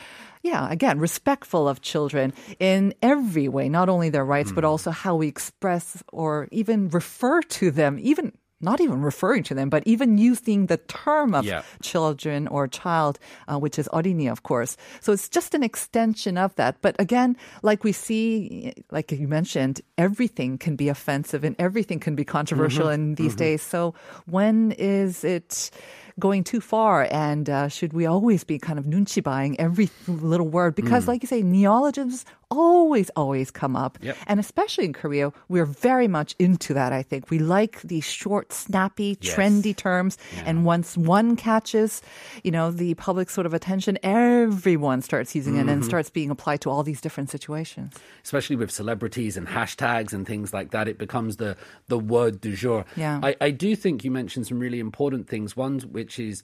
yeah, 0.41 0.69
again, 0.71 0.99
respectful 0.99 1.67
of 1.67 1.81
children 1.81 2.33
in 2.59 2.93
every 3.01 3.47
way, 3.47 3.69
not 3.69 3.89
only 3.89 4.09
their 4.09 4.25
rights, 4.25 4.51
but 4.51 4.63
hmm. 4.63 4.69
also 4.69 4.91
how 4.91 5.15
we 5.15 5.27
express 5.27 6.03
or 6.11 6.47
even 6.51 6.89
refer 6.89 7.41
to 7.41 7.71
them, 7.71 7.97
even 8.01 8.33
not 8.60 8.80
even 8.80 9.02
referring 9.02 9.42
to 9.44 9.54
them, 9.54 9.68
but 9.68 9.82
even 9.84 10.16
using 10.16 10.66
the 10.66 10.78
term 10.88 11.34
of 11.34 11.44
Yeah. 11.44 11.60
children 11.82 12.48
or 12.48 12.66
child, 12.66 13.18
uh, 13.48 13.58
which 13.58 13.78
is 13.78 13.86
어린이, 13.92 14.30
of 14.32 14.42
course. 14.44 14.78
So 15.00 15.12
it's 15.12 15.28
just 15.28 15.52
an 15.54 15.62
extension 15.62 16.38
of 16.38 16.54
that. 16.56 16.76
But 16.80 16.96
again, 16.98 17.36
like 17.62 17.84
we 17.84 17.92
see, 17.92 18.72
like 18.90 19.12
you 19.12 19.28
mentioned, 19.28 19.82
everything 19.98 20.56
can 20.56 20.75
be 20.75 20.88
offensive 20.88 21.44
and 21.44 21.54
everything 21.58 22.00
can 22.00 22.14
be 22.16 22.25
controversial 22.25 22.88
in 22.88 23.16
these 23.16 23.36
days. 23.36 23.60
So 23.60 23.92
when 24.25 24.72
is 24.78 25.22
it 25.22 25.70
Going 26.19 26.43
too 26.43 26.61
far? 26.61 27.07
And 27.11 27.49
uh, 27.49 27.67
should 27.67 27.93
we 27.93 28.05
always 28.05 28.43
be 28.43 28.59
kind 28.59 28.79
of 28.79 28.85
눈치 28.85 29.21
buying 29.23 29.59
every 29.59 29.89
little 30.07 30.47
word? 30.47 30.75
Because, 30.75 31.07
like 31.07 31.21
you 31.23 31.27
say, 31.27 31.41
neologisms 31.41 32.25
always, 32.53 33.09
always 33.15 33.49
come 33.49 33.77
up. 33.77 33.97
Yep. 34.01 34.17
And 34.27 34.37
especially 34.37 34.83
in 34.83 34.91
Korea, 34.91 35.31
we're 35.47 35.65
very 35.65 36.09
much 36.09 36.35
into 36.37 36.73
that, 36.73 36.91
I 36.91 37.01
think. 37.01 37.29
We 37.29 37.39
like 37.39 37.81
these 37.81 38.03
short, 38.03 38.51
snappy, 38.51 39.17
Yes. 39.21 39.33
trendy 39.33 39.73
terms. 39.73 40.17
And 40.45 40.65
once 40.65 40.97
one 40.97 41.37
catches, 41.37 42.01
you 42.43 42.51
know, 42.51 42.69
the 42.69 42.93
public 42.95 43.29
sort 43.29 43.45
of 43.45 43.53
attention, 43.53 43.97
everyone 44.03 45.01
starts 45.01 45.33
using 45.33 45.55
it 45.55 45.61
Mm-hmm. 45.61 45.69
and 45.69 45.85
starts 45.85 46.09
being 46.09 46.29
applied 46.29 46.59
to 46.61 46.69
all 46.69 46.83
these 46.83 46.99
different 47.01 47.29
situations. 47.29 47.93
especially 48.23 48.55
with 48.55 48.69
celebrities 48.71 49.37
and 49.37 49.47
hashtags 49.47 50.11
and 50.13 50.25
things 50.27 50.53
like 50.53 50.71
that, 50.71 50.87
it 50.87 50.97
becomes 50.97 51.37
the 51.37 51.55
the 51.87 51.97
word 51.97 52.41
du 52.41 52.53
jour. 52.55 52.83
Yeah. 52.95 53.19
I, 53.23 53.35
I 53.41 53.51
do 53.51 53.75
think 53.75 54.03
you 54.03 54.11
mentioned 54.11 54.47
some 54.47 54.59
really 54.59 54.79
important 54.79 55.27
things. 55.27 55.55
One 55.55 55.79
which 56.01 56.20
is. 56.20 56.41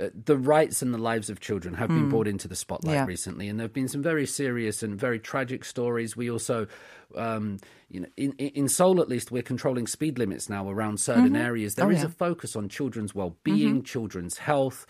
Uh, 0.00 0.08
the 0.24 0.36
rights 0.38 0.82
and 0.82 0.94
the 0.94 0.98
lives 0.98 1.28
of 1.28 1.40
children 1.40 1.74
have 1.74 1.88
been 1.88 2.08
brought 2.08 2.28
into 2.28 2.46
the 2.46 2.54
spotlight 2.54 2.94
Hmm. 2.94 3.00
Yeah. 3.02 3.06
recently, 3.06 3.48
and 3.48 3.58
there 3.58 3.64
have 3.64 3.72
been 3.72 3.88
some 3.88 4.02
very 4.02 4.24
serious 4.24 4.84
and 4.84 4.98
very 4.98 5.18
tragic 5.18 5.64
stories. 5.64 6.16
We 6.16 6.30
also, 6.30 6.68
um, 7.16 7.58
you 7.90 8.00
know, 8.00 8.06
in, 8.16 8.32
in 8.34 8.68
Seoul 8.68 9.00
at 9.00 9.08
least, 9.08 9.32
we're 9.32 9.42
controlling 9.42 9.88
speed 9.88 10.16
limits 10.16 10.48
now 10.48 10.70
around 10.70 11.00
certain 11.00 11.34
areas. 11.34 11.74
There 11.74 11.86
Oh, 11.86 11.90
is 11.90 11.98
yeah. 11.98 12.04
Mm-hmm. 12.04 12.12
a 12.12 12.14
focus 12.28 12.54
on 12.54 12.68
children's 12.68 13.16
well-being, 13.16 13.82
children's 13.82 14.38
health, 14.38 14.86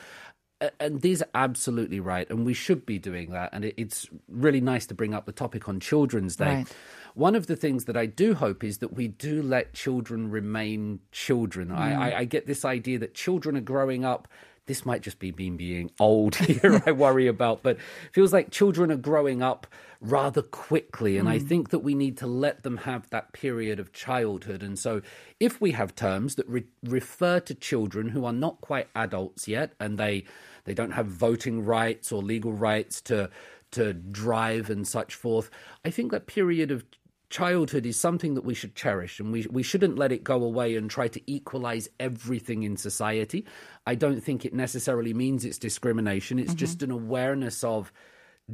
and 0.79 1.01
these 1.01 1.23
are 1.23 1.29
absolutely 1.35 2.01
right, 2.01 2.29
and 2.29 2.45
we 2.45 2.55
should 2.55 2.85
be 2.85 2.99
doing 2.99 3.31
that. 3.31 3.51
And 3.53 3.65
it's 3.77 4.09
really 4.29 4.61
nice 4.61 4.87
to 4.87 4.95
bring 4.95 5.15
up 5.15 5.27
the 5.27 5.33
topic 5.33 5.69
on 5.69 5.81
Children's 5.81 6.37
Day. 6.37 6.57
Right. 6.57 6.77
One 7.15 7.35
of 7.35 7.47
the 7.47 7.57
things 7.57 7.87
that 7.87 7.97
I 7.97 8.07
do 8.07 8.35
hope 8.35 8.63
is 8.63 8.79
that 8.79 8.93
we 8.93 9.09
do 9.09 9.43
let 9.43 9.73
children 9.75 10.31
remain 10.31 11.01
children. 11.13 11.73
I, 11.73 11.93
mm. 11.93 11.99
I, 11.99 12.19
I 12.19 12.25
get 12.25 12.47
this 12.47 12.65
idea 12.65 12.99
that 12.99 13.15
children 13.15 13.57
are 13.57 13.63
growing 13.63 14.05
up. 14.05 14.29
This 14.67 14.87
might 14.87 15.03
just 15.03 15.19
be 15.19 15.33
me 15.33 15.51
being 15.51 15.91
old 15.99 16.37
here, 16.37 16.83
I 16.87 16.93
worry 16.93 17.27
about, 17.27 17.63
but 17.63 17.77
it 17.77 17.83
feels 18.13 18.33
like 18.33 18.51
children 18.51 18.93
are 18.93 18.97
growing 18.97 19.43
up 19.43 19.67
rather 20.01 20.43
quickly. 20.43 21.17
And 21.17 21.29
I 21.29 21.39
mm. 21.39 21.47
think 21.47 21.71
that 21.71 21.81
we 21.81 21.95
need 21.95 22.17
to 22.19 22.27
let 22.27 22.63
them 22.63 22.79
have 22.79 23.09
that 23.11 23.33
period 23.33 23.81
of 23.81 23.93
childhood. 23.93 24.63
And 24.63 24.79
so 24.79 25.03
if 25.41 25.61
we 25.61 25.73
have 25.73 25.95
terms 25.95 26.37
that 26.37 26.49
re- 26.49 26.67
refer 26.85 27.41
to 27.41 27.55
children 27.55 28.11
who 28.11 28.25
are 28.25 28.33
not 28.33 28.61
quite 28.61 28.89
adults 28.95 29.49
yet 29.49 29.73
and 29.81 29.99
they, 29.99 30.25
they 30.65 30.75
don't 30.75 30.93
have 30.93 31.07
voting 31.07 31.65
rights 31.65 32.13
or 32.13 32.23
legal 32.23 32.53
rights 32.53 33.01
to, 33.03 33.31
to 33.73 33.93
drive 33.93 34.71
and 34.71 34.87
such 34.87 35.15
forth, 35.15 35.51
I 35.85 35.91
think 35.91 36.13
that 36.13 36.27
period 36.27 36.71
of 36.71 36.85
childhood 37.31 37.87
is 37.87 37.99
something 37.99 38.35
that 38.35 38.45
we 38.45 38.55
should 38.55 38.75
cherish 38.75 39.21
and 39.21 39.33
we, 39.33 39.47
we 39.51 39.63
shouldn't 39.63 39.97
let 39.97 40.11
it 40.11 40.25
go 40.25 40.43
away 40.43 40.75
and 40.77 40.91
try 40.91 41.07
to 41.09 41.31
equalize 41.31 41.89
everything 42.01 42.65
in 42.65 42.77
society. 42.77 43.47
I 43.87 43.95
don't 43.95 44.21
think 44.21 44.45
it 44.45 44.53
necessarily 44.53 45.15
means 45.15 45.45
it's 45.45 45.59
discrimination. 45.59 46.39
It's 46.39 46.51
mm-hmm. 46.51 46.59
just 46.59 46.83
an 46.83 46.91
awareness 46.91 47.63
of 47.63 47.93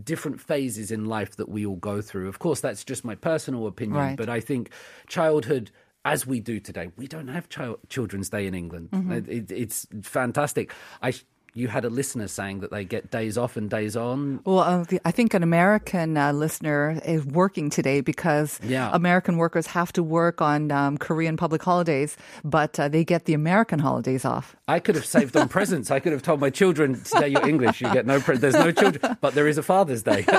different 0.05 0.43
phases 0.43 0.91
in 0.91 1.07
life 1.07 1.37
that 1.37 1.49
we 1.49 1.65
all 1.65 1.77
go 1.77 2.03
through. 2.03 2.29
Of 2.29 2.39
course, 2.39 2.61
that's 2.61 2.85
just 2.85 3.03
my 3.03 3.15
personal 3.15 3.67
opinion, 3.67 3.99
Right. 3.99 4.17
but 4.17 4.29
I 4.29 4.41
think 4.41 4.71
childhood. 5.09 5.71
As 6.05 6.25
we 6.25 6.39
do 6.39 6.61
today, 6.61 6.93
we 6.97 7.09
don't 7.09 7.27
have 7.27 7.49
child, 7.49 7.81
Children's 7.89 8.29
Day 8.31 8.47
in 8.47 8.55
England. 8.55 8.91
Mm-hmm. 8.93 9.11
It, 9.11 9.29
it, 9.29 9.51
it's 9.51 9.89
fantastic. 10.03 10.73
I, 11.03 11.13
you 11.57 11.69
had 11.69 11.85
a 11.87 11.91
listener 11.91 12.29
saying 12.29 12.61
that 12.61 12.71
they 12.71 12.85
get 12.85 13.11
days 13.11 13.39
off 13.39 13.57
and 13.57 13.71
days 13.71 13.97
on. 13.97 14.41
Well, 14.45 14.59
uh, 14.59 14.85
the, 14.85 15.01
I 15.07 15.11
think 15.11 15.33
an 15.35 15.43
American 15.43 16.17
uh, 16.19 16.33
listener 16.33 17.01
is 17.05 17.25
working 17.25 17.71
today 17.71 18.03
because 18.03 18.61
Yeah. 18.63 18.91
American 18.93 19.39
workers 19.39 19.67
have 19.69 19.91
to 19.95 20.03
work 20.03 20.43
on 20.43 20.71
um, 20.71 20.99
Korean 20.99 21.37
public 21.39 21.63
holidays, 21.63 22.17
but 22.45 22.79
uh, 22.79 22.89
they 22.89 23.05
get 23.05 23.25
the 23.25 23.33
American 23.35 23.79
holidays 23.79 24.25
off. 24.25 24.55
I 24.69 24.81
could 24.81 24.95
have 24.97 25.07
saved 25.07 25.35
on 25.37 25.49
presents. 25.59 25.91
I 25.91 25.99
could 25.99 26.13
have 26.13 26.23
told 26.23 26.41
my 26.41 26.51
children 26.51 27.03
today 27.03 27.29
you're 27.29 27.49
English. 27.49 27.81
You 27.81 27.91
get 27.93 28.05
no. 28.07 28.21
Pre- 28.21 28.37
there's 28.37 28.55
no 28.55 28.71
children, 28.71 29.17
but 29.23 29.35
there 29.35 29.49
is 29.49 29.57
a 29.59 29.63
Father's 29.63 30.03
Day. 30.03 30.27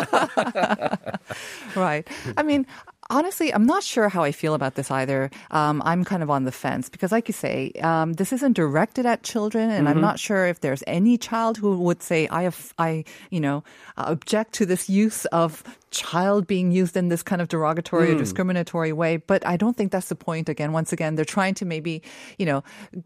Right. 1.75 2.07
I 2.37 2.43
mean, 2.43 2.65
honestly, 3.09 3.53
I'm 3.53 3.65
not 3.65 3.83
sure 3.83 4.09
how 4.09 4.23
I 4.23 4.31
feel 4.31 4.53
about 4.53 4.75
this 4.75 4.91
either. 4.91 5.29
Um, 5.51 5.81
I'm 5.85 6.03
kind 6.03 6.23
of 6.23 6.29
on 6.29 6.43
the 6.45 6.51
fence 6.51 6.89
because, 6.89 7.11
like 7.11 7.27
you 7.27 7.33
say, 7.33 7.71
um, 7.81 8.13
this 8.13 8.33
isn't 8.33 8.53
directed 8.53 9.05
at 9.05 9.23
children, 9.23 9.69
and 9.69 9.87
I'm 9.87 10.01
not 10.01 10.19
sure 10.19 10.45
if 10.47 10.61
there's 10.61 10.83
any 10.87 11.17
child 11.17 11.57
who 11.57 11.77
would 11.77 12.01
say, 12.03 12.27
"I 12.29 12.43
have, 12.43 12.73
I, 12.77 13.03
you 13.29 13.39
know, 13.39 13.63
uh, 13.97 14.05
object 14.07 14.53
to 14.53 14.65
this 14.65 14.89
use 14.89 15.25
of 15.25 15.63
child 15.89 16.47
being 16.47 16.71
used 16.71 16.97
in 16.97 17.07
this 17.09 17.23
kind 17.23 17.41
of 17.41 17.47
derogatory 17.47 18.11
or 18.11 18.17
discriminatory 18.17 18.93
way." 18.93 19.17
But 19.17 19.45
I 19.45 19.57
don't 19.57 19.75
think 19.77 19.91
that's 19.91 20.09
the 20.09 20.15
point. 20.15 20.49
Again, 20.49 20.71
once 20.71 20.93
again, 20.93 21.15
they're 21.15 21.25
trying 21.25 21.53
to 21.55 21.65
maybe, 21.65 22.01
you 22.37 22.45
know, 22.45 22.63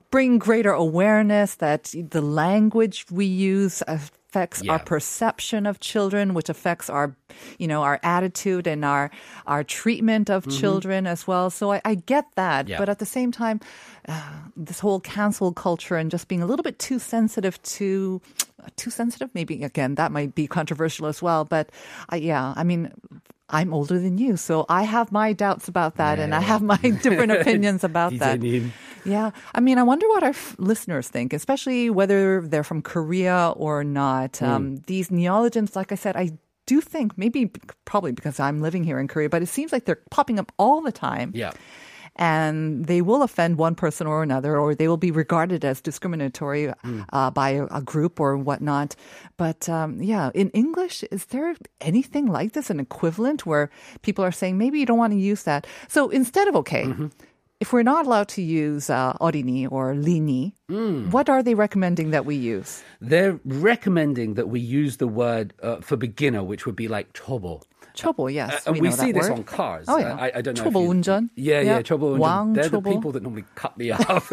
bring 0.10 0.38
greater 0.38 0.72
awareness 0.72 1.55
that 1.55 1.93
the 2.10 2.22
language 2.22 3.05
we 3.12 3.25
use. 3.25 3.84
Affects 4.31 4.63
our 4.69 4.79
perception 4.79 5.65
of 5.65 5.79
children, 5.79 6.33
which 6.33 6.47
affects 6.50 6.89
our, 6.89 7.15
you 7.59 7.67
know, 7.67 7.83
our 7.83 8.00
attitude 8.01 8.65
and 8.65 8.85
our 8.85 9.11
our 9.45 9.63
treatment 9.63 10.29
of 10.29 10.47
children 10.47 11.05
as 11.05 11.27
well. 11.27 11.50
So 11.50 11.73
I, 11.73 11.81
I 11.83 11.95
get 11.95 12.25
that, 12.35 12.65
Mm-hmm. 12.65 12.71
Yeah. 12.71 12.77
but 12.79 12.89
at 12.89 13.00
the 13.00 13.05
same 13.05 13.31
time, 13.31 13.59
uh, 14.07 14.21
this 14.55 14.79
whole 14.79 15.00
cancel 15.01 15.51
culture 15.53 15.97
and 15.97 16.11
just 16.11 16.27
being 16.27 16.41
a 16.41 16.45
little 16.45 16.63
bit 16.63 16.79
too 16.79 17.00
sensitive 17.00 17.61
to 17.63 18.21
too 18.77 18.89
sensitive, 18.91 19.29
maybe 19.33 19.63
again 19.63 19.95
that 19.95 20.11
might 20.11 20.33
be 20.35 20.47
controversial 20.47 21.07
as 21.07 21.21
well. 21.21 21.43
But 21.43 21.69
uh, 22.11 22.15
yeah, 22.15 22.53
I 22.55 22.63
mean. 22.63 22.91
I'm 23.51 23.74
older 23.74 24.00
than 24.00 24.17
you, 24.17 24.38
so 24.38 24.65
I 24.70 24.84
have 24.84 25.12
my 25.12 25.34
doubts 25.34 25.67
about 25.67 25.98
that, 25.98 26.20
and 26.20 26.34
I 26.34 26.39
have 26.39 26.62
my 26.62 26.77
different 27.03 27.31
opinions 27.31 27.84
about 27.84 28.17
that. 28.20 28.39
Yeah, 29.03 29.31
I 29.53 29.60
mean, 29.60 29.77
I 29.77 29.84
wonder 29.84 30.08
what 30.10 30.24
our 30.24 30.29
f- 30.29 30.55
listeners 30.58 31.10
think, 31.10 31.34
especially 31.34 31.89
whether 31.89 32.41
they're 32.41 32.63
from 32.63 32.81
Korea 32.81 33.53
or 33.55 33.84
not. 33.84 34.34
Mm. 34.34 34.48
Um, 34.48 34.75
these 34.88 35.10
neologisms, 35.10 35.75
like 35.75 35.91
I 35.91 35.96
said, 35.96 36.15
I 36.15 36.31
do 36.67 36.81
think 36.81 37.17
maybe 37.17 37.51
probably 37.86 38.12
because 38.12 38.39
I'm 38.39 38.62
living 38.62 38.84
here 38.84 39.00
in 39.00 39.08
Korea, 39.08 39.29
but 39.29 39.41
it 39.41 39.48
seems 39.48 39.72
like 39.72 39.86
they're 39.86 40.01
popping 40.12 40.39
up 40.39 40.51
all 40.58 40.81
the 40.81 40.91
time. 40.91 41.31
Yeah 41.34 41.51
and 42.15 42.86
they 42.86 43.01
will 43.01 43.24
offend 43.24 43.58
one 43.58 43.75
person 43.75 44.08
or 44.08 44.22
another, 44.22 44.58
or 44.58 44.75
they 44.75 44.88
will 44.88 44.98
be 44.98 45.12
regarded 45.12 45.63
as 45.63 45.82
discriminatory 45.82 46.68
mm. 46.68 47.06
uh, 47.12 47.30
hmm. 47.30 47.34
by 47.34 47.50
a, 47.51 47.65
a, 47.72 47.82
group 47.82 48.20
or 48.20 48.38
whatnot. 48.38 48.96
But 49.38 49.70
um, 49.70 50.01
yeah, 50.01 50.30
in 50.34 50.50
English, 50.50 51.03
is 51.12 51.25
there 51.25 51.56
anything 51.80 52.27
like 52.27 52.53
this, 52.53 52.70
an 52.70 52.80
equivalent 52.80 53.46
where 53.46 53.70
people 54.01 54.25
are 54.25 54.32
saying 54.32 54.58
maybe 54.58 54.80
you 54.80 54.86
don't 54.86 54.98
want 54.98 55.13
to 55.13 55.20
use 55.20 55.44
that? 55.44 55.65
So 55.88 56.10
instead 56.10 56.48
of 56.48 56.56
okay. 56.58 56.86
Mm-hmm 56.86 57.08
if 57.62 57.72
we're 57.72 57.84
not 57.84 58.08
allowed 58.08 58.27
to 58.27 58.41
use 58.41 58.89
uh, 58.89 59.13
orini 59.22 59.68
or 59.68 59.94
lini, 59.94 60.53
mm. 60.68 61.12
what 61.12 61.30
are 61.30 61.44
they 61.44 61.53
recommending 61.53 62.10
that 62.10 62.25
we 62.25 62.36
use? 62.36 62.82
They're 63.00 63.39
recommending 63.46 64.34
that 64.34 64.50
we 64.50 64.60
use 64.60 64.98
the 64.98 65.08
word 65.08 65.53
uh, 65.62 65.80
for 65.80 65.96
beginner, 65.96 66.44
which 66.44 66.65
would 66.65 66.75
be 66.75 66.88
like 66.88 67.13
chobo. 67.13 67.62
초보, 67.97 68.28
yes. 68.30 68.66
Uh, 68.66 68.73
and 68.73 68.80
we, 68.83 68.88
know 68.90 68.95
see 68.95 69.11
that 69.11 69.21
this 69.21 69.30
word. 69.30 69.38
on 69.38 69.45
cars. 69.45 69.87
Oh, 69.88 69.97
yeah. 69.97 70.12
Uh, 70.12 70.16
I, 70.26 70.33
I 70.37 70.40
don't 70.42 70.54
know. 70.54 70.64
초보 70.64 70.83
if 70.83 70.85
you, 70.85 70.90
운전? 71.00 71.30
Yeah, 71.35 71.61
yeah, 71.62 71.76
Yeah. 71.76 71.83
chobo 71.83 72.12
unjon. 72.12 72.21
왕 72.21 72.54
They're 72.54 72.68
the 72.68 72.76
초보. 72.83 72.92
people 72.92 73.12
that 73.12 73.23
normally 73.23 73.45
cut 73.54 73.78
me 73.78 73.90
off. 73.90 74.28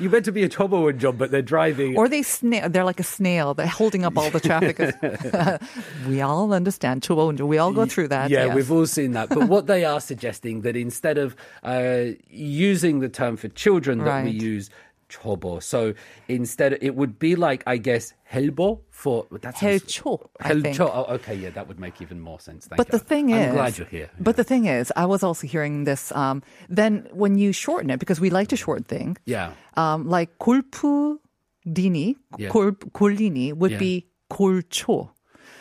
you 0.00 0.08
meant 0.08 0.24
to 0.24 0.32
be 0.32 0.44
a 0.44 0.48
chobo 0.48 0.90
unjon, 0.90 1.18
but 1.18 1.30
they're 1.30 1.42
driving. 1.42 1.94
Or 1.94 2.08
they 2.08 2.22
sna- 2.22 2.72
they're 2.72 2.84
like 2.88 3.00
a 3.00 3.04
snail. 3.04 3.52
They're 3.52 3.66
holding 3.66 4.02
up 4.06 4.16
all 4.16 4.30
the 4.30 4.40
traffic. 4.40 4.80
we 6.08 6.22
all 6.22 6.54
understand. 6.54 7.02
초보 7.02 7.28
운전. 7.32 7.48
We 7.48 7.58
all 7.58 7.72
go 7.72 7.84
through 7.84 8.08
that. 8.08 8.30
Yeah, 8.30 8.46
yes. 8.46 8.54
we've 8.56 8.72
all 8.72 8.86
seen 8.86 9.12
that. 9.12 9.28
But 9.28 9.48
what 9.48 9.66
they 9.66 9.84
are 9.84 10.00
suggesting 10.00 10.62
that 10.62 10.74
instead 10.74 11.18
of 11.18 11.36
uh, 11.64 12.16
using 12.30 13.00
the 13.00 13.10
term 13.10 13.36
for 13.36 13.48
children, 13.48 13.98
that 13.98 14.24
we 14.24 14.30
Right. 14.30 14.34
use 14.34 14.70
chobo. 15.08 15.62
So 15.62 15.94
instead, 16.28 16.78
it 16.80 16.94
would 16.96 17.18
be 17.18 17.36
like, 17.36 17.62
I 17.66 17.76
guess, 17.76 18.14
helbo 18.32 18.80
for 18.90 19.26
that 19.42 19.56
sounds- 19.58 19.82
헬초, 19.84 20.26
I 20.40 20.54
think. 20.60 20.76
Helcho. 20.76 20.90
Oh, 20.92 21.14
okay, 21.14 21.34
yeah, 21.34 21.50
that 21.50 21.68
would 21.68 21.78
make 21.78 22.00
even 22.02 22.20
more 22.20 22.40
sense. 22.40 22.66
Thank 22.66 22.78
But 22.78 22.88
you. 22.88 22.98
the 22.98 23.04
thing 23.04 23.32
I'm 23.32 23.40
is, 23.50 23.52
glad 23.52 23.78
you're 23.78 23.86
here. 23.86 24.10
But 24.18 24.36
the 24.36 24.44
thing 24.44 24.66
is, 24.66 24.90
I 24.96 25.06
was 25.06 25.22
also 25.22 25.46
hearing 25.46 25.84
this. 25.84 26.10
Um, 26.12 26.42
then 26.68 27.06
when 27.12 27.38
you 27.38 27.52
shorten 27.52 27.90
it, 27.90 27.98
because 28.00 28.18
we 28.20 28.30
like 28.30 28.48
to 28.48 28.56
shorten 28.56 28.84
things, 28.84 29.18
yeah. 29.26 29.52
um, 29.76 30.08
like 30.08 30.38
골프 30.38 31.18
디니, 31.66 32.16
Yeah. 32.38 32.48
골 32.50 32.72
골리니 32.92 33.52
would 33.54 33.72
Yeah. 33.72 33.78
be 33.78 34.06
골초. 34.30 35.10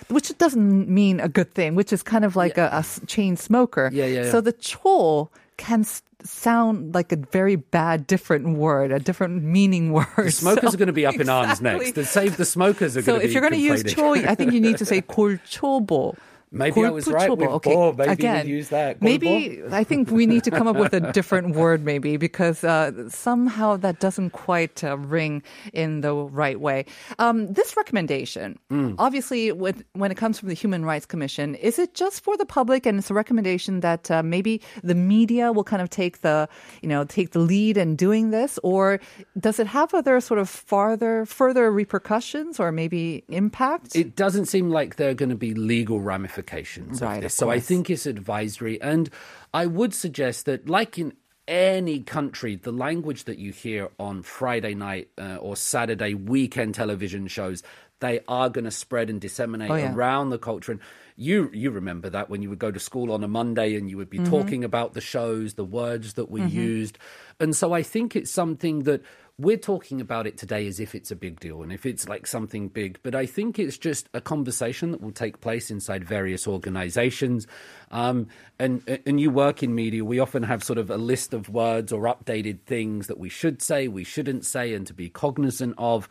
Which 0.10 0.38
doesn't 0.38 0.90
mean 0.90 1.20
a 1.20 1.30
good 1.30 1.54
thing, 1.54 1.76
which 1.76 1.94
is 1.94 2.04
kind 2.04 2.26
of 2.26 2.36
like 2.36 2.58
a, 2.58 2.68
a 2.74 2.80
s- 2.84 3.00
chain 3.08 3.36
smoker. 3.38 3.90
Yeah, 3.94 4.06
yeah, 4.06 4.24
yeah. 4.26 4.32
So 4.32 4.42
the 4.42 4.52
cho 4.52 5.30
can 5.58 5.82
s- 5.82 6.04
sound 6.24 6.94
like 6.96 7.12
a 7.12 7.18
very 7.18 7.56
bad, 7.58 8.08
different 8.08 8.58
word, 8.58 8.92
a 8.92 9.00
different 9.00 9.44
meaning 9.44 9.92
word. 9.92 10.08
The 10.18 10.32
smokers 10.32 10.72
So- 10.72 10.76
are 10.76 10.78
going 10.78 10.88
to 10.88 10.94
be 10.94 11.06
up 11.06 11.16
in 11.20 11.28
arms 11.30 11.60
Exactly. 11.60 11.86
next. 11.86 11.96
The 11.96 12.06
save 12.06 12.38
the 12.38 12.46
smokers 12.46 12.96
are 12.98 13.02
So 13.02 13.14
going 13.14 13.20
to 13.22 13.24
be 13.24 13.30
if 13.30 13.34
you're 13.34 13.42
going 13.42 13.54
to 13.54 13.60
use 13.60 13.84
complaining. 13.84 14.24
cho, 14.26 14.32
I 14.32 14.36
think 14.36 14.54
you 14.54 14.62
need 14.62 14.78
to 14.78 14.86
say 14.86 15.02
골초보. 15.02 16.16
Maybe 16.51 16.85
I 16.85 16.91
was 16.91 17.07
right 17.09 17.31
with 17.31 17.49
okay. 17.49 17.75
bo. 17.75 17.93
Maybe 17.93 18.27
we 18.27 18.43
use 18.49 18.69
that. 18.71 19.03
Maybe 19.03 19.63
I 19.71 19.85
think 19.85 20.11
we 20.11 20.27
need 20.27 20.45
to 20.45 20.51
come 20.51 20.67
up 20.67 20.77
with 20.77 20.95
a 20.95 21.13
different 21.13 21.55
word, 21.55 21.85
maybe 21.85 22.17
because 22.17 22.65
uh, 22.65 23.09
somehow 23.11 23.77
that 23.77 24.01
doesn't 24.01 24.31
quite 24.31 24.83
uh, 24.83 24.97
ring 24.97 25.43
in 25.73 26.01
the 26.01 26.15
right 26.15 26.59
way. 26.61 26.87
Um, 27.19 27.53
this 27.53 27.77
recommendation, 27.77 28.59
Mm. 28.71 28.95
obviously, 28.99 29.53
with, 29.53 29.83
when 29.93 30.11
it 30.11 30.17
comes 30.17 30.39
from 30.39 30.49
the 30.49 30.55
Human 30.55 30.85
Rights 30.85 31.07
Commission, 31.07 31.55
is 31.57 31.79
it 31.79 31.95
just 31.95 32.23
for 32.25 32.37
the 32.37 32.47
public, 32.47 32.87
and 32.87 32.99
it's 32.99 33.11
a 33.11 33.15
recommendation 33.15 33.81
that 33.81 34.11
uh, 34.11 34.23
maybe 34.23 34.61
the 34.83 34.95
media 34.95 35.53
will 35.53 35.65
kind 35.65 35.83
of 35.83 35.91
take 35.91 36.21
the, 36.23 36.49
you 36.83 36.89
know, 36.89 37.05
take 37.05 37.31
the 37.31 37.39
lead 37.41 37.77
in 37.77 37.97
doing 37.97 38.31
this, 38.31 38.59
or 38.63 39.01
does 39.39 39.59
it 39.59 39.67
have 39.67 39.93
other 39.95 40.21
sort 40.21 40.41
of 40.41 40.49
farther, 40.49 41.27
further 41.27 41.71
repercussions, 41.71 42.59
or 42.59 42.73
maybe 42.73 43.25
impact? 43.29 43.95
It 43.95 44.17
doesn't 44.17 44.47
seem 44.47 44.71
like 44.71 44.97
there 44.97 45.11
are 45.11 45.15
going 45.15 45.31
to 45.31 45.37
be 45.37 45.55
legal 45.55 46.01
ramifications 46.01 46.38
ramifications 46.39 47.03
Right, 47.03 47.19
of 47.19 47.25
of. 47.25 47.33
So 47.33 47.51
I 47.51 47.61
think 47.61 47.91
it's 47.91 48.07
advisory. 48.07 48.81
And 48.81 49.11
I 49.53 49.67
would 49.67 49.95
suggest 49.95 50.47
that, 50.47 50.69
like 50.69 50.99
in 50.99 51.13
any 51.47 52.01
country, 52.01 52.57
the 52.57 52.73
language 52.73 53.25
that 53.25 53.39
you 53.39 53.53
hear 53.53 53.89
on 53.99 54.23
Friday 54.23 54.75
night 54.75 55.09
uh, 55.19 55.37
or 55.37 55.57
Saturday 55.57 56.15
weekend 56.15 56.75
television 56.75 57.27
shows, 57.27 57.63
they 58.01 58.21
are 58.29 58.49
going 58.51 58.65
to 58.65 58.71
spread 58.71 59.11
and 59.11 59.21
disseminate 59.21 59.71
Oh, 59.71 59.75
yeah. 59.77 59.93
around 59.95 60.31
the 60.31 60.39
culture. 60.39 60.73
And 60.73 60.81
you 61.17 61.51
you 61.53 61.71
remember 61.71 62.11
that 62.11 62.31
when 62.31 62.43
you 62.43 62.51
would 62.51 62.61
go 62.61 62.71
to 62.71 62.79
school 62.79 63.11
on 63.13 63.25
a 63.25 63.29
Monday 63.29 63.75
and 63.77 63.91
you 63.91 63.97
would 63.97 64.11
Mm-hmm. 64.11 64.25
be 64.25 64.31
talking 64.31 64.63
about 64.65 64.93
the 64.95 65.01
shows, 65.01 65.55
the 65.55 65.65
words 65.65 66.13
that 66.15 66.31
were 66.31 66.39
used. 66.39 66.99
And 67.41 67.57
so 67.57 67.73
I 67.73 67.83
think 67.83 68.15
it's 68.15 68.31
something 68.31 68.85
that 68.85 69.03
we're 69.41 69.57
talking 69.57 70.01
about 70.01 70.27
it 70.27 70.37
today 70.37 70.67
as 70.67 70.81
if 70.81 70.97
it's 70.97 71.13
a 71.13 71.17
big 71.17 71.39
deal 71.39 71.63
and 71.63 71.73
if 71.73 71.87
it's 71.87 72.09
like 72.09 72.27
something 72.27 72.67
big. 72.67 72.99
But 73.05 73.15
I 73.15 73.25
think 73.25 73.57
it's 73.59 73.79
just 73.79 74.09
a 74.13 74.21
conversation 74.21 74.91
that 74.91 75.01
will 75.01 75.13
take 75.13 75.41
place 75.41 75.71
inside 75.71 76.05
various 76.05 76.49
organizations. 76.49 77.47
Um, 77.93 78.27
and, 78.59 78.83
and 79.07 79.21
you 79.21 79.31
work 79.31 79.63
in 79.63 79.77
media, 79.77 80.05
we 80.05 80.19
often 80.19 80.43
have 80.43 80.65
sort 80.65 80.79
of 80.79 80.91
a 80.91 80.97
list 80.97 81.33
of 81.35 81.49
words 81.49 81.93
or 81.93 82.03
updated 82.03 82.63
things 82.67 83.07
that 83.07 83.19
we 83.19 83.29
should 83.29 83.63
say, 83.63 83.87
we 83.87 84.03
shouldn't 84.03 84.45
say, 84.45 84.75
and 84.75 84.85
to 84.89 84.93
be 84.93 85.09
cognizant 85.09 85.77
of. 85.79 86.09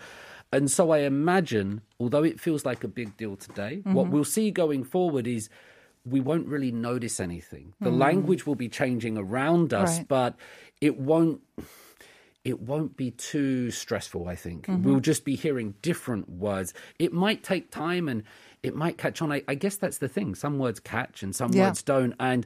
And 0.54 0.72
so 0.72 0.92
I 0.92 1.00
imagine, 1.00 1.82
although 2.00 2.24
it 2.24 2.40
feels 2.40 2.64
like 2.66 2.86
a 2.86 2.88
big 2.88 3.18
deal 3.18 3.36
today, 3.36 3.82
what 3.84 4.08
we'll 4.08 4.24
see 4.24 4.52
going 4.52 4.86
forward 4.86 5.28
is 5.28 5.50
we 6.06 6.22
won't 6.22 6.48
really 6.48 6.72
notice 6.72 7.20
anything. 7.20 7.74
The 7.82 7.92
language 7.92 8.48
will 8.48 8.56
be 8.56 8.70
changing 8.70 9.18
around 9.18 9.74
us, 9.74 9.98
Right. 9.98 10.08
but 10.08 10.36
it 10.80 10.98
won't 10.98 11.42
it 12.48 12.62
won't 12.62 12.96
be 12.96 13.12
too 13.12 13.70
stressful, 13.72 14.30
I 14.30 14.36
think. 14.36 14.68
Mm-hmm. 14.68 14.84
We'll 14.84 15.02
just 15.02 15.26
be 15.26 15.36
hearing 15.36 15.76
different 15.82 16.30
words. 16.30 16.74
It 16.98 17.12
might 17.12 17.44
take 17.44 17.72
time 17.72 18.08
and 18.08 18.24
it 18.64 18.74
might 18.74 18.98
catch 18.98 19.22
on. 19.22 19.34
I, 19.34 19.44
I 19.50 19.56
guess 19.56 19.76
that's 19.76 19.98
the 19.98 20.08
thing. 20.08 20.34
Some 20.34 20.58
words 20.58 20.80
catch 20.80 21.24
and 21.24 21.36
some 21.36 21.52
Yeah. 21.52 21.68
words 21.68 21.84
don't. 21.84 22.16
And 22.22 22.46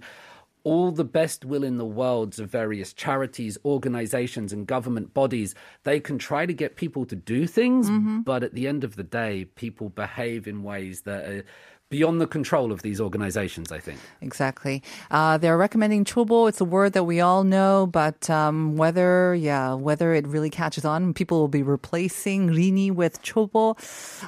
all 0.63 0.91
the 0.91 1.03
best 1.03 1.45
will 1.45 1.63
in 1.63 1.77
the 1.77 1.85
worlds 1.85 2.39
of 2.39 2.49
various 2.49 2.93
charities, 2.93 3.59
organizations, 3.63 4.51
and 4.51 4.65
government 4.65 5.13
bodies, 5.13 5.53
they 5.83 5.99
can 5.99 6.17
try 6.17 6.47
to 6.47 6.53
get 6.53 6.75
people 6.75 7.05
to 7.05 7.15
do 7.15 7.45
things, 7.45 7.87
mm-hmm. 7.87 8.21
but 8.21 8.43
at 8.43 8.53
the 8.55 8.67
end 8.67 8.83
of 8.83 8.95
the 8.95 9.03
day, 9.03 9.45
people 9.45 9.89
behave 9.89 10.47
in 10.47 10.63
ways 10.63 11.01
that 11.01 11.25
are 11.29 11.43
beyond 11.91 12.19
the 12.19 12.25
control 12.25 12.71
of 12.71 12.81
these 12.81 12.99
organizations, 12.99 13.71
I 13.71 13.77
think. 13.79 13.99
Exactly. 14.21 14.81
Uh, 15.11 15.37
they're 15.37 15.57
recommending 15.57 16.05
chobo. 16.05 16.47
It's 16.49 16.61
a 16.61 16.65
word 16.65 16.93
that 16.93 17.03
we 17.03 17.19
all 17.21 17.43
know, 17.43 17.85
but 17.85 18.29
um, 18.29 18.77
whether, 18.77 19.35
yeah, 19.35 19.73
whether 19.75 20.13
it 20.15 20.25
really 20.25 20.49
catches 20.49 20.85
on, 20.85 21.13
people 21.13 21.37
will 21.39 21.49
be 21.51 21.61
replacing 21.61 22.49
rini 22.49 22.89
with 22.89 23.21
chobo. 23.21 23.75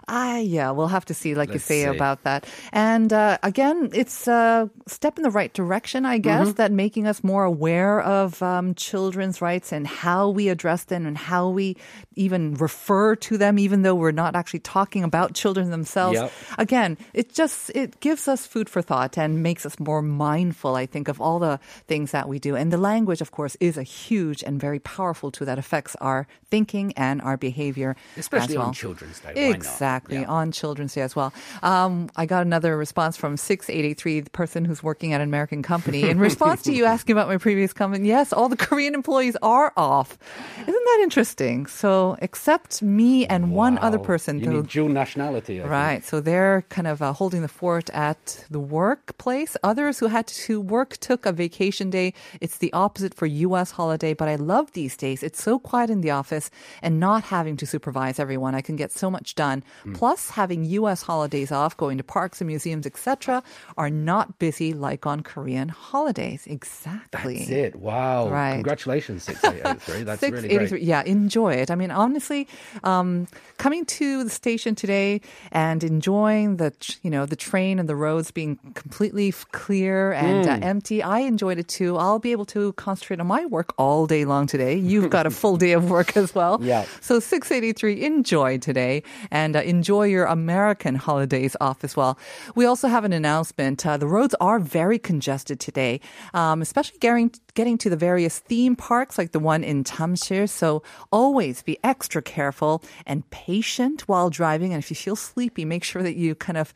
Ah, 0.08 0.38
yeah, 0.38 0.70
we'll 0.72 0.88
have 0.89 1.05
to 1.05 1.13
see, 1.15 1.34
like 1.34 1.50
Let's 1.50 1.63
you 1.70 1.75
say, 1.75 1.82
see. 1.84 1.96
about 1.96 2.24
that. 2.24 2.46
And 2.74 3.12
uh, 3.12 3.38
again, 3.41 3.89
it's 3.93 4.27
a 4.27 4.70
step 4.88 5.17
in 5.17 5.24
the 5.24 5.32
right 5.32 5.51
direction, 5.53 6.05
I 6.05 6.17
guess, 6.20 6.34
Mm-hmm. 6.43 6.60
that 6.60 6.72
making 6.74 7.08
us 7.08 7.24
more 7.24 7.46
aware 7.46 8.01
of 8.01 8.41
um, 8.43 8.75
children's 8.75 9.39
rights 9.41 9.72
and 9.72 9.88
how 9.88 10.27
we 10.29 10.50
address 10.50 10.84
them 10.86 11.05
and 11.05 11.15
how 11.17 11.48
we 11.48 11.77
even 12.15 12.55
refer 12.55 13.15
to 13.15 13.38
them, 13.38 13.58
even 13.58 13.84
though 13.84 13.96
we're 13.96 14.12
not 14.12 14.36
actually 14.36 14.60
talking 14.60 15.03
about 15.05 15.34
children 15.34 15.70
themselves. 15.72 16.20
Yep. 16.20 16.32
Again, 16.58 16.98
it 17.13 17.32
just 17.32 17.52
it 17.75 18.00
gives 18.00 18.27
us 18.27 18.45
food 18.48 18.69
for 18.69 18.81
thought 18.81 19.17
and 19.17 19.41
makes 19.43 19.65
us 19.65 19.79
more 19.79 20.01
mindful. 20.01 20.75
I 20.75 20.86
think 20.86 21.07
of 21.07 21.19
all 21.22 21.39
the 21.39 21.60
things 21.88 22.12
that 22.12 22.27
we 22.27 22.39
do, 22.39 22.55
and 22.55 22.72
the 22.72 22.77
language, 22.77 23.22
of 23.22 23.31
course, 23.31 23.55
is 23.60 23.77
a 23.77 23.83
huge 23.83 24.43
and 24.43 24.60
very 24.60 24.79
powerful 24.79 25.31
tool 25.31 25.45
that 25.45 25.60
affects 25.60 25.95
our 26.01 26.27
thinking 26.50 26.93
and 26.98 27.22
our 27.22 27.38
behavior, 27.38 27.95
Especially 28.17 28.57
well. 28.57 28.67
on 28.67 28.74
Children's 28.74 29.19
Day. 29.19 29.50
Exactly 29.50 30.19
Yeah. 30.22 30.25
on 30.39 30.51
Children's 30.51 30.93
Day 30.93 31.01
as 31.01 31.15
well. 31.15 31.33
Um, 31.62 32.10
I 32.15 32.25
got 32.25 32.41
another 32.45 32.77
response 32.77 33.17
from 33.17 33.38
six 33.38 33.69
eight 33.69 33.86
eight 33.86 33.98
three, 33.98 34.19
the 34.19 34.29
person 34.31 34.65
who's 34.65 34.81
working 34.83 35.13
at 35.13 35.22
an 35.22 35.27
American 35.27 35.62
company. 35.63 36.03
In 36.10 36.19
response 36.29 36.62
to 36.63 36.74
you 36.74 36.86
asking 36.86 37.13
about 37.13 37.27
my 37.27 37.38
previous 37.38 37.74
comment. 37.74 38.05
yes, 38.05 38.33
all 38.33 38.50
the 38.50 38.57
Korean 38.57 38.93
employees 38.95 39.36
are 39.41 39.74
off. 39.77 40.17
Isn't 40.62 40.86
that 40.89 41.00
interesting? 41.03 41.65
So, 41.67 42.17
except 42.22 42.81
me 42.81 43.25
and 43.27 43.51
one 43.53 43.77
other 43.79 44.00
person, 44.00 44.39
You 44.39 44.50
need 44.53 44.67
dual 44.67 44.89
nationality. 44.89 45.60
I 45.60 45.63
think. 45.63 45.72
Right. 45.72 46.05
So 46.05 46.22
they're 46.22 46.63
kind 46.69 46.88
of 46.88 47.01
uh, 47.01 47.13
holding 47.13 47.41
the 47.44 47.48
fort 47.48 47.90
at 47.92 48.46
the 48.50 48.60
workplace. 48.60 49.56
Others 49.62 50.00
who 50.00 50.08
had 50.08 50.26
to 50.48 50.60
work 50.60 50.98
took 50.98 51.27
a 51.27 51.32
vacation 51.32 51.92
day. 51.92 52.14
It's 52.42 52.58
the 52.58 52.74
opposite 52.74 53.14
for 53.14 53.27
U.S. 53.27 53.72
holiday, 53.72 54.14
but 54.16 54.27
I 54.27 54.36
love 54.36 54.72
these 54.72 54.98
days. 54.98 55.22
It's 55.22 55.44
so 55.44 55.60
quiet 55.60 55.92
in 55.92 56.01
the 56.01 56.10
office 56.10 56.50
and 56.82 57.00
not 57.00 57.24
having 57.25 57.56
to 57.58 57.68
supervise 57.68 58.18
everyone. 58.20 58.56
I 58.56 58.62
can 58.62 58.75
get 58.75 58.92
so 58.92 59.12
much 59.12 59.36
done. 59.36 59.64
Hmm. 59.84 59.94
Plus, 59.94 60.32
having 60.32 60.66
U.S. 60.82 61.03
holidays 61.03 61.51
off, 61.51 61.77
going 61.77 61.98
to 62.00 62.03
parks 62.03 62.42
and 62.42 62.48
museums, 62.48 62.86
etc., 62.88 63.44
are 63.77 63.90
not 63.90 64.40
busy 64.40 64.74
like 64.74 65.06
on 65.06 65.22
Korean 65.22 65.70
holidays. 65.70 66.48
Exactly. 66.48 67.38
That's 67.40 67.50
it. 67.50 67.75
Wow. 67.75 68.29
Right. 68.29 68.56
Congratulations, 68.56 69.24
6883. 69.24 70.03
That's 70.10 70.22
really 70.24 70.50
683. 70.50 70.70
great. 70.70 70.84
Yeah, 70.84 71.03
enjoy 71.03 71.53
it. 71.56 71.70
I 71.70 71.75
mean, 71.75 71.92
honestly, 71.92 72.48
um, 72.84 73.27
coming 73.58 73.86
to 73.86 74.24
the 74.24 74.29
station 74.29 74.75
today 74.75 75.22
and 75.51 75.84
enjoying 75.84 76.58
the, 76.58 76.74
you 77.03 77.10
know, 77.10 77.25
the 77.33 77.37
train 77.51 77.79
and 77.79 77.87
the 77.89 77.96
roads 78.07 78.29
being 78.39 78.51
completely 78.75 79.29
f- 79.29 79.46
clear 79.51 80.11
and 80.13 80.46
Hmm. 80.46 80.51
uh, 80.53 80.67
empty, 80.74 80.98
I 81.01 81.19
enjoyed 81.33 81.57
it 81.63 81.67
too. 81.67 81.91
I'll 81.98 82.19
be 82.19 82.31
able 82.37 82.46
to 82.57 82.61
concentrate 82.74 83.19
on 83.19 83.27
my 83.27 83.43
work 83.57 83.69
all 83.83 84.05
day 84.15 84.24
long 84.33 84.46
today. 84.46 84.75
You've 84.91 85.09
got 85.09 85.25
a 85.25 85.31
full 85.41 85.57
day 85.57 85.72
of 85.79 85.89
work 85.89 86.15
as 86.15 86.35
well. 86.35 86.59
Yeah. 86.61 86.85
So 87.01 87.19
683, 87.19 88.03
enjoy 88.05 88.51
today 88.59 89.01
and 89.31 89.55
uh, 89.55 89.61
enjoy 89.75 90.05
your 90.15 90.25
American 90.25 90.93
holidays 91.07 91.55
off 91.59 91.83
as 91.83 91.93
well. 92.00 92.13
We 92.59 92.63
also 92.72 92.87
have 92.87 93.03
an 93.09 93.13
announcement. 93.13 93.83
Uh, 93.83 93.98
the 93.98 94.07
roads 94.17 94.35
are 94.39 94.59
very 94.59 95.00
congested 95.00 95.57
today, 95.59 95.93
um, 96.35 96.61
especially 96.61 97.00
getting, 97.00 97.31
getting 97.55 97.77
to 97.79 97.89
the 97.89 97.98
various 98.09 98.35
theme 98.50 98.75
parks 98.75 99.17
like 99.17 99.31
the 99.31 99.39
one 99.39 99.63
in 99.63 99.83
Jamsil. 99.83 100.48
So 100.48 100.83
always 101.11 101.63
be 101.63 101.75
extra 101.83 102.22
careful 102.22 102.83
and 103.07 103.27
patient 103.31 104.01
while 104.07 104.29
driving. 104.29 104.74
And 104.74 104.83
if 104.83 104.89
you 104.91 104.96
feel 104.96 105.15
sleepy, 105.15 105.65
make 105.65 105.83
sure 105.83 106.03
that 106.03 106.15
you 106.15 106.35
kind 106.35 106.57
of 106.57 106.74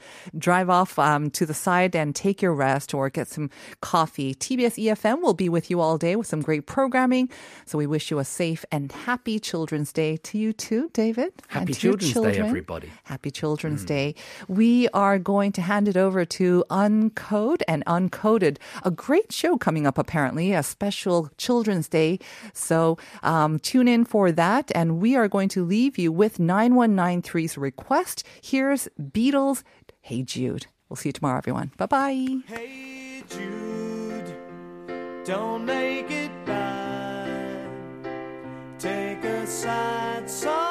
drive 0.47 0.69
off 0.69 0.97
um, 0.97 1.29
to 1.29 1.45
the 1.45 1.53
side 1.53 1.93
and 1.93 2.15
take 2.15 2.41
your 2.41 2.53
rest 2.53 2.93
or 2.93 3.09
get 3.09 3.27
some 3.27 3.49
coffee. 3.81 4.33
TBS 4.33 4.81
EFM 4.81 5.21
will 5.21 5.33
be 5.33 5.49
with 5.49 5.69
you 5.69 5.81
all 5.81 5.97
day 5.97 6.15
with 6.15 6.25
some 6.25 6.41
great 6.41 6.65
programming. 6.65 7.29
So 7.65 7.77
we 7.77 7.85
wish 7.85 8.09
you 8.09 8.17
a 8.19 8.23
safe 8.23 8.63
and 8.71 8.89
happy 8.89 9.39
Children's 9.39 9.91
Day 9.91 10.15
to 10.15 10.37
you 10.37 10.53
too, 10.53 10.89
David. 10.93 11.33
Happy 11.49 11.65
and 11.65 11.75
to 11.75 11.87
your 11.87 11.97
Children's 11.97 12.13
Day, 12.13 12.21
children. 12.21 12.47
everybody. 12.47 12.89
Happy 13.03 13.29
Children's 13.29 13.83
Day. 13.83 14.15
We 14.47 14.87
are 14.93 15.19
going 15.19 15.51
to 15.51 15.61
hand 15.61 15.89
it 15.89 15.97
over 15.97 16.23
to 16.23 16.63
Uncode 16.69 17.61
and 17.67 17.83
Uncoded, 17.85 18.55
a 18.85 18.91
great 18.91 19.33
show 19.33 19.57
coming 19.57 19.85
up, 19.85 19.97
apparently, 19.97 20.53
a 20.53 20.63
special 20.63 21.29
Children's 21.37 21.89
Day. 21.89 22.19
So 22.53 22.97
um, 23.21 23.59
tune 23.59 23.89
in 23.89 24.05
for 24.05 24.31
that. 24.31 24.71
And 24.73 25.01
we 25.01 25.17
are 25.17 25.27
going 25.27 25.49
to 25.49 25.65
leave 25.65 25.97
you 25.97 26.13
with 26.13 26.37
9193's 26.37 27.57
request. 27.57 28.23
Here's 28.41 28.87
Beatles, 28.97 29.63
Hey 30.07 30.23
Jude. 30.23 30.67
We'll 30.87 30.95
see 30.95 31.09
you 31.09 31.13
tomorrow, 31.13 31.37
everyone. 31.37 31.73
Bye 31.75 31.85
bye. 31.85 32.37
Hey 32.47 33.23
Jude, 33.29 34.33
don't 35.25 35.65
make 35.65 36.09
it 36.09 36.31
bad. 36.45 37.67
Take 38.79 39.21
a 39.25 39.45
song. 39.45 40.66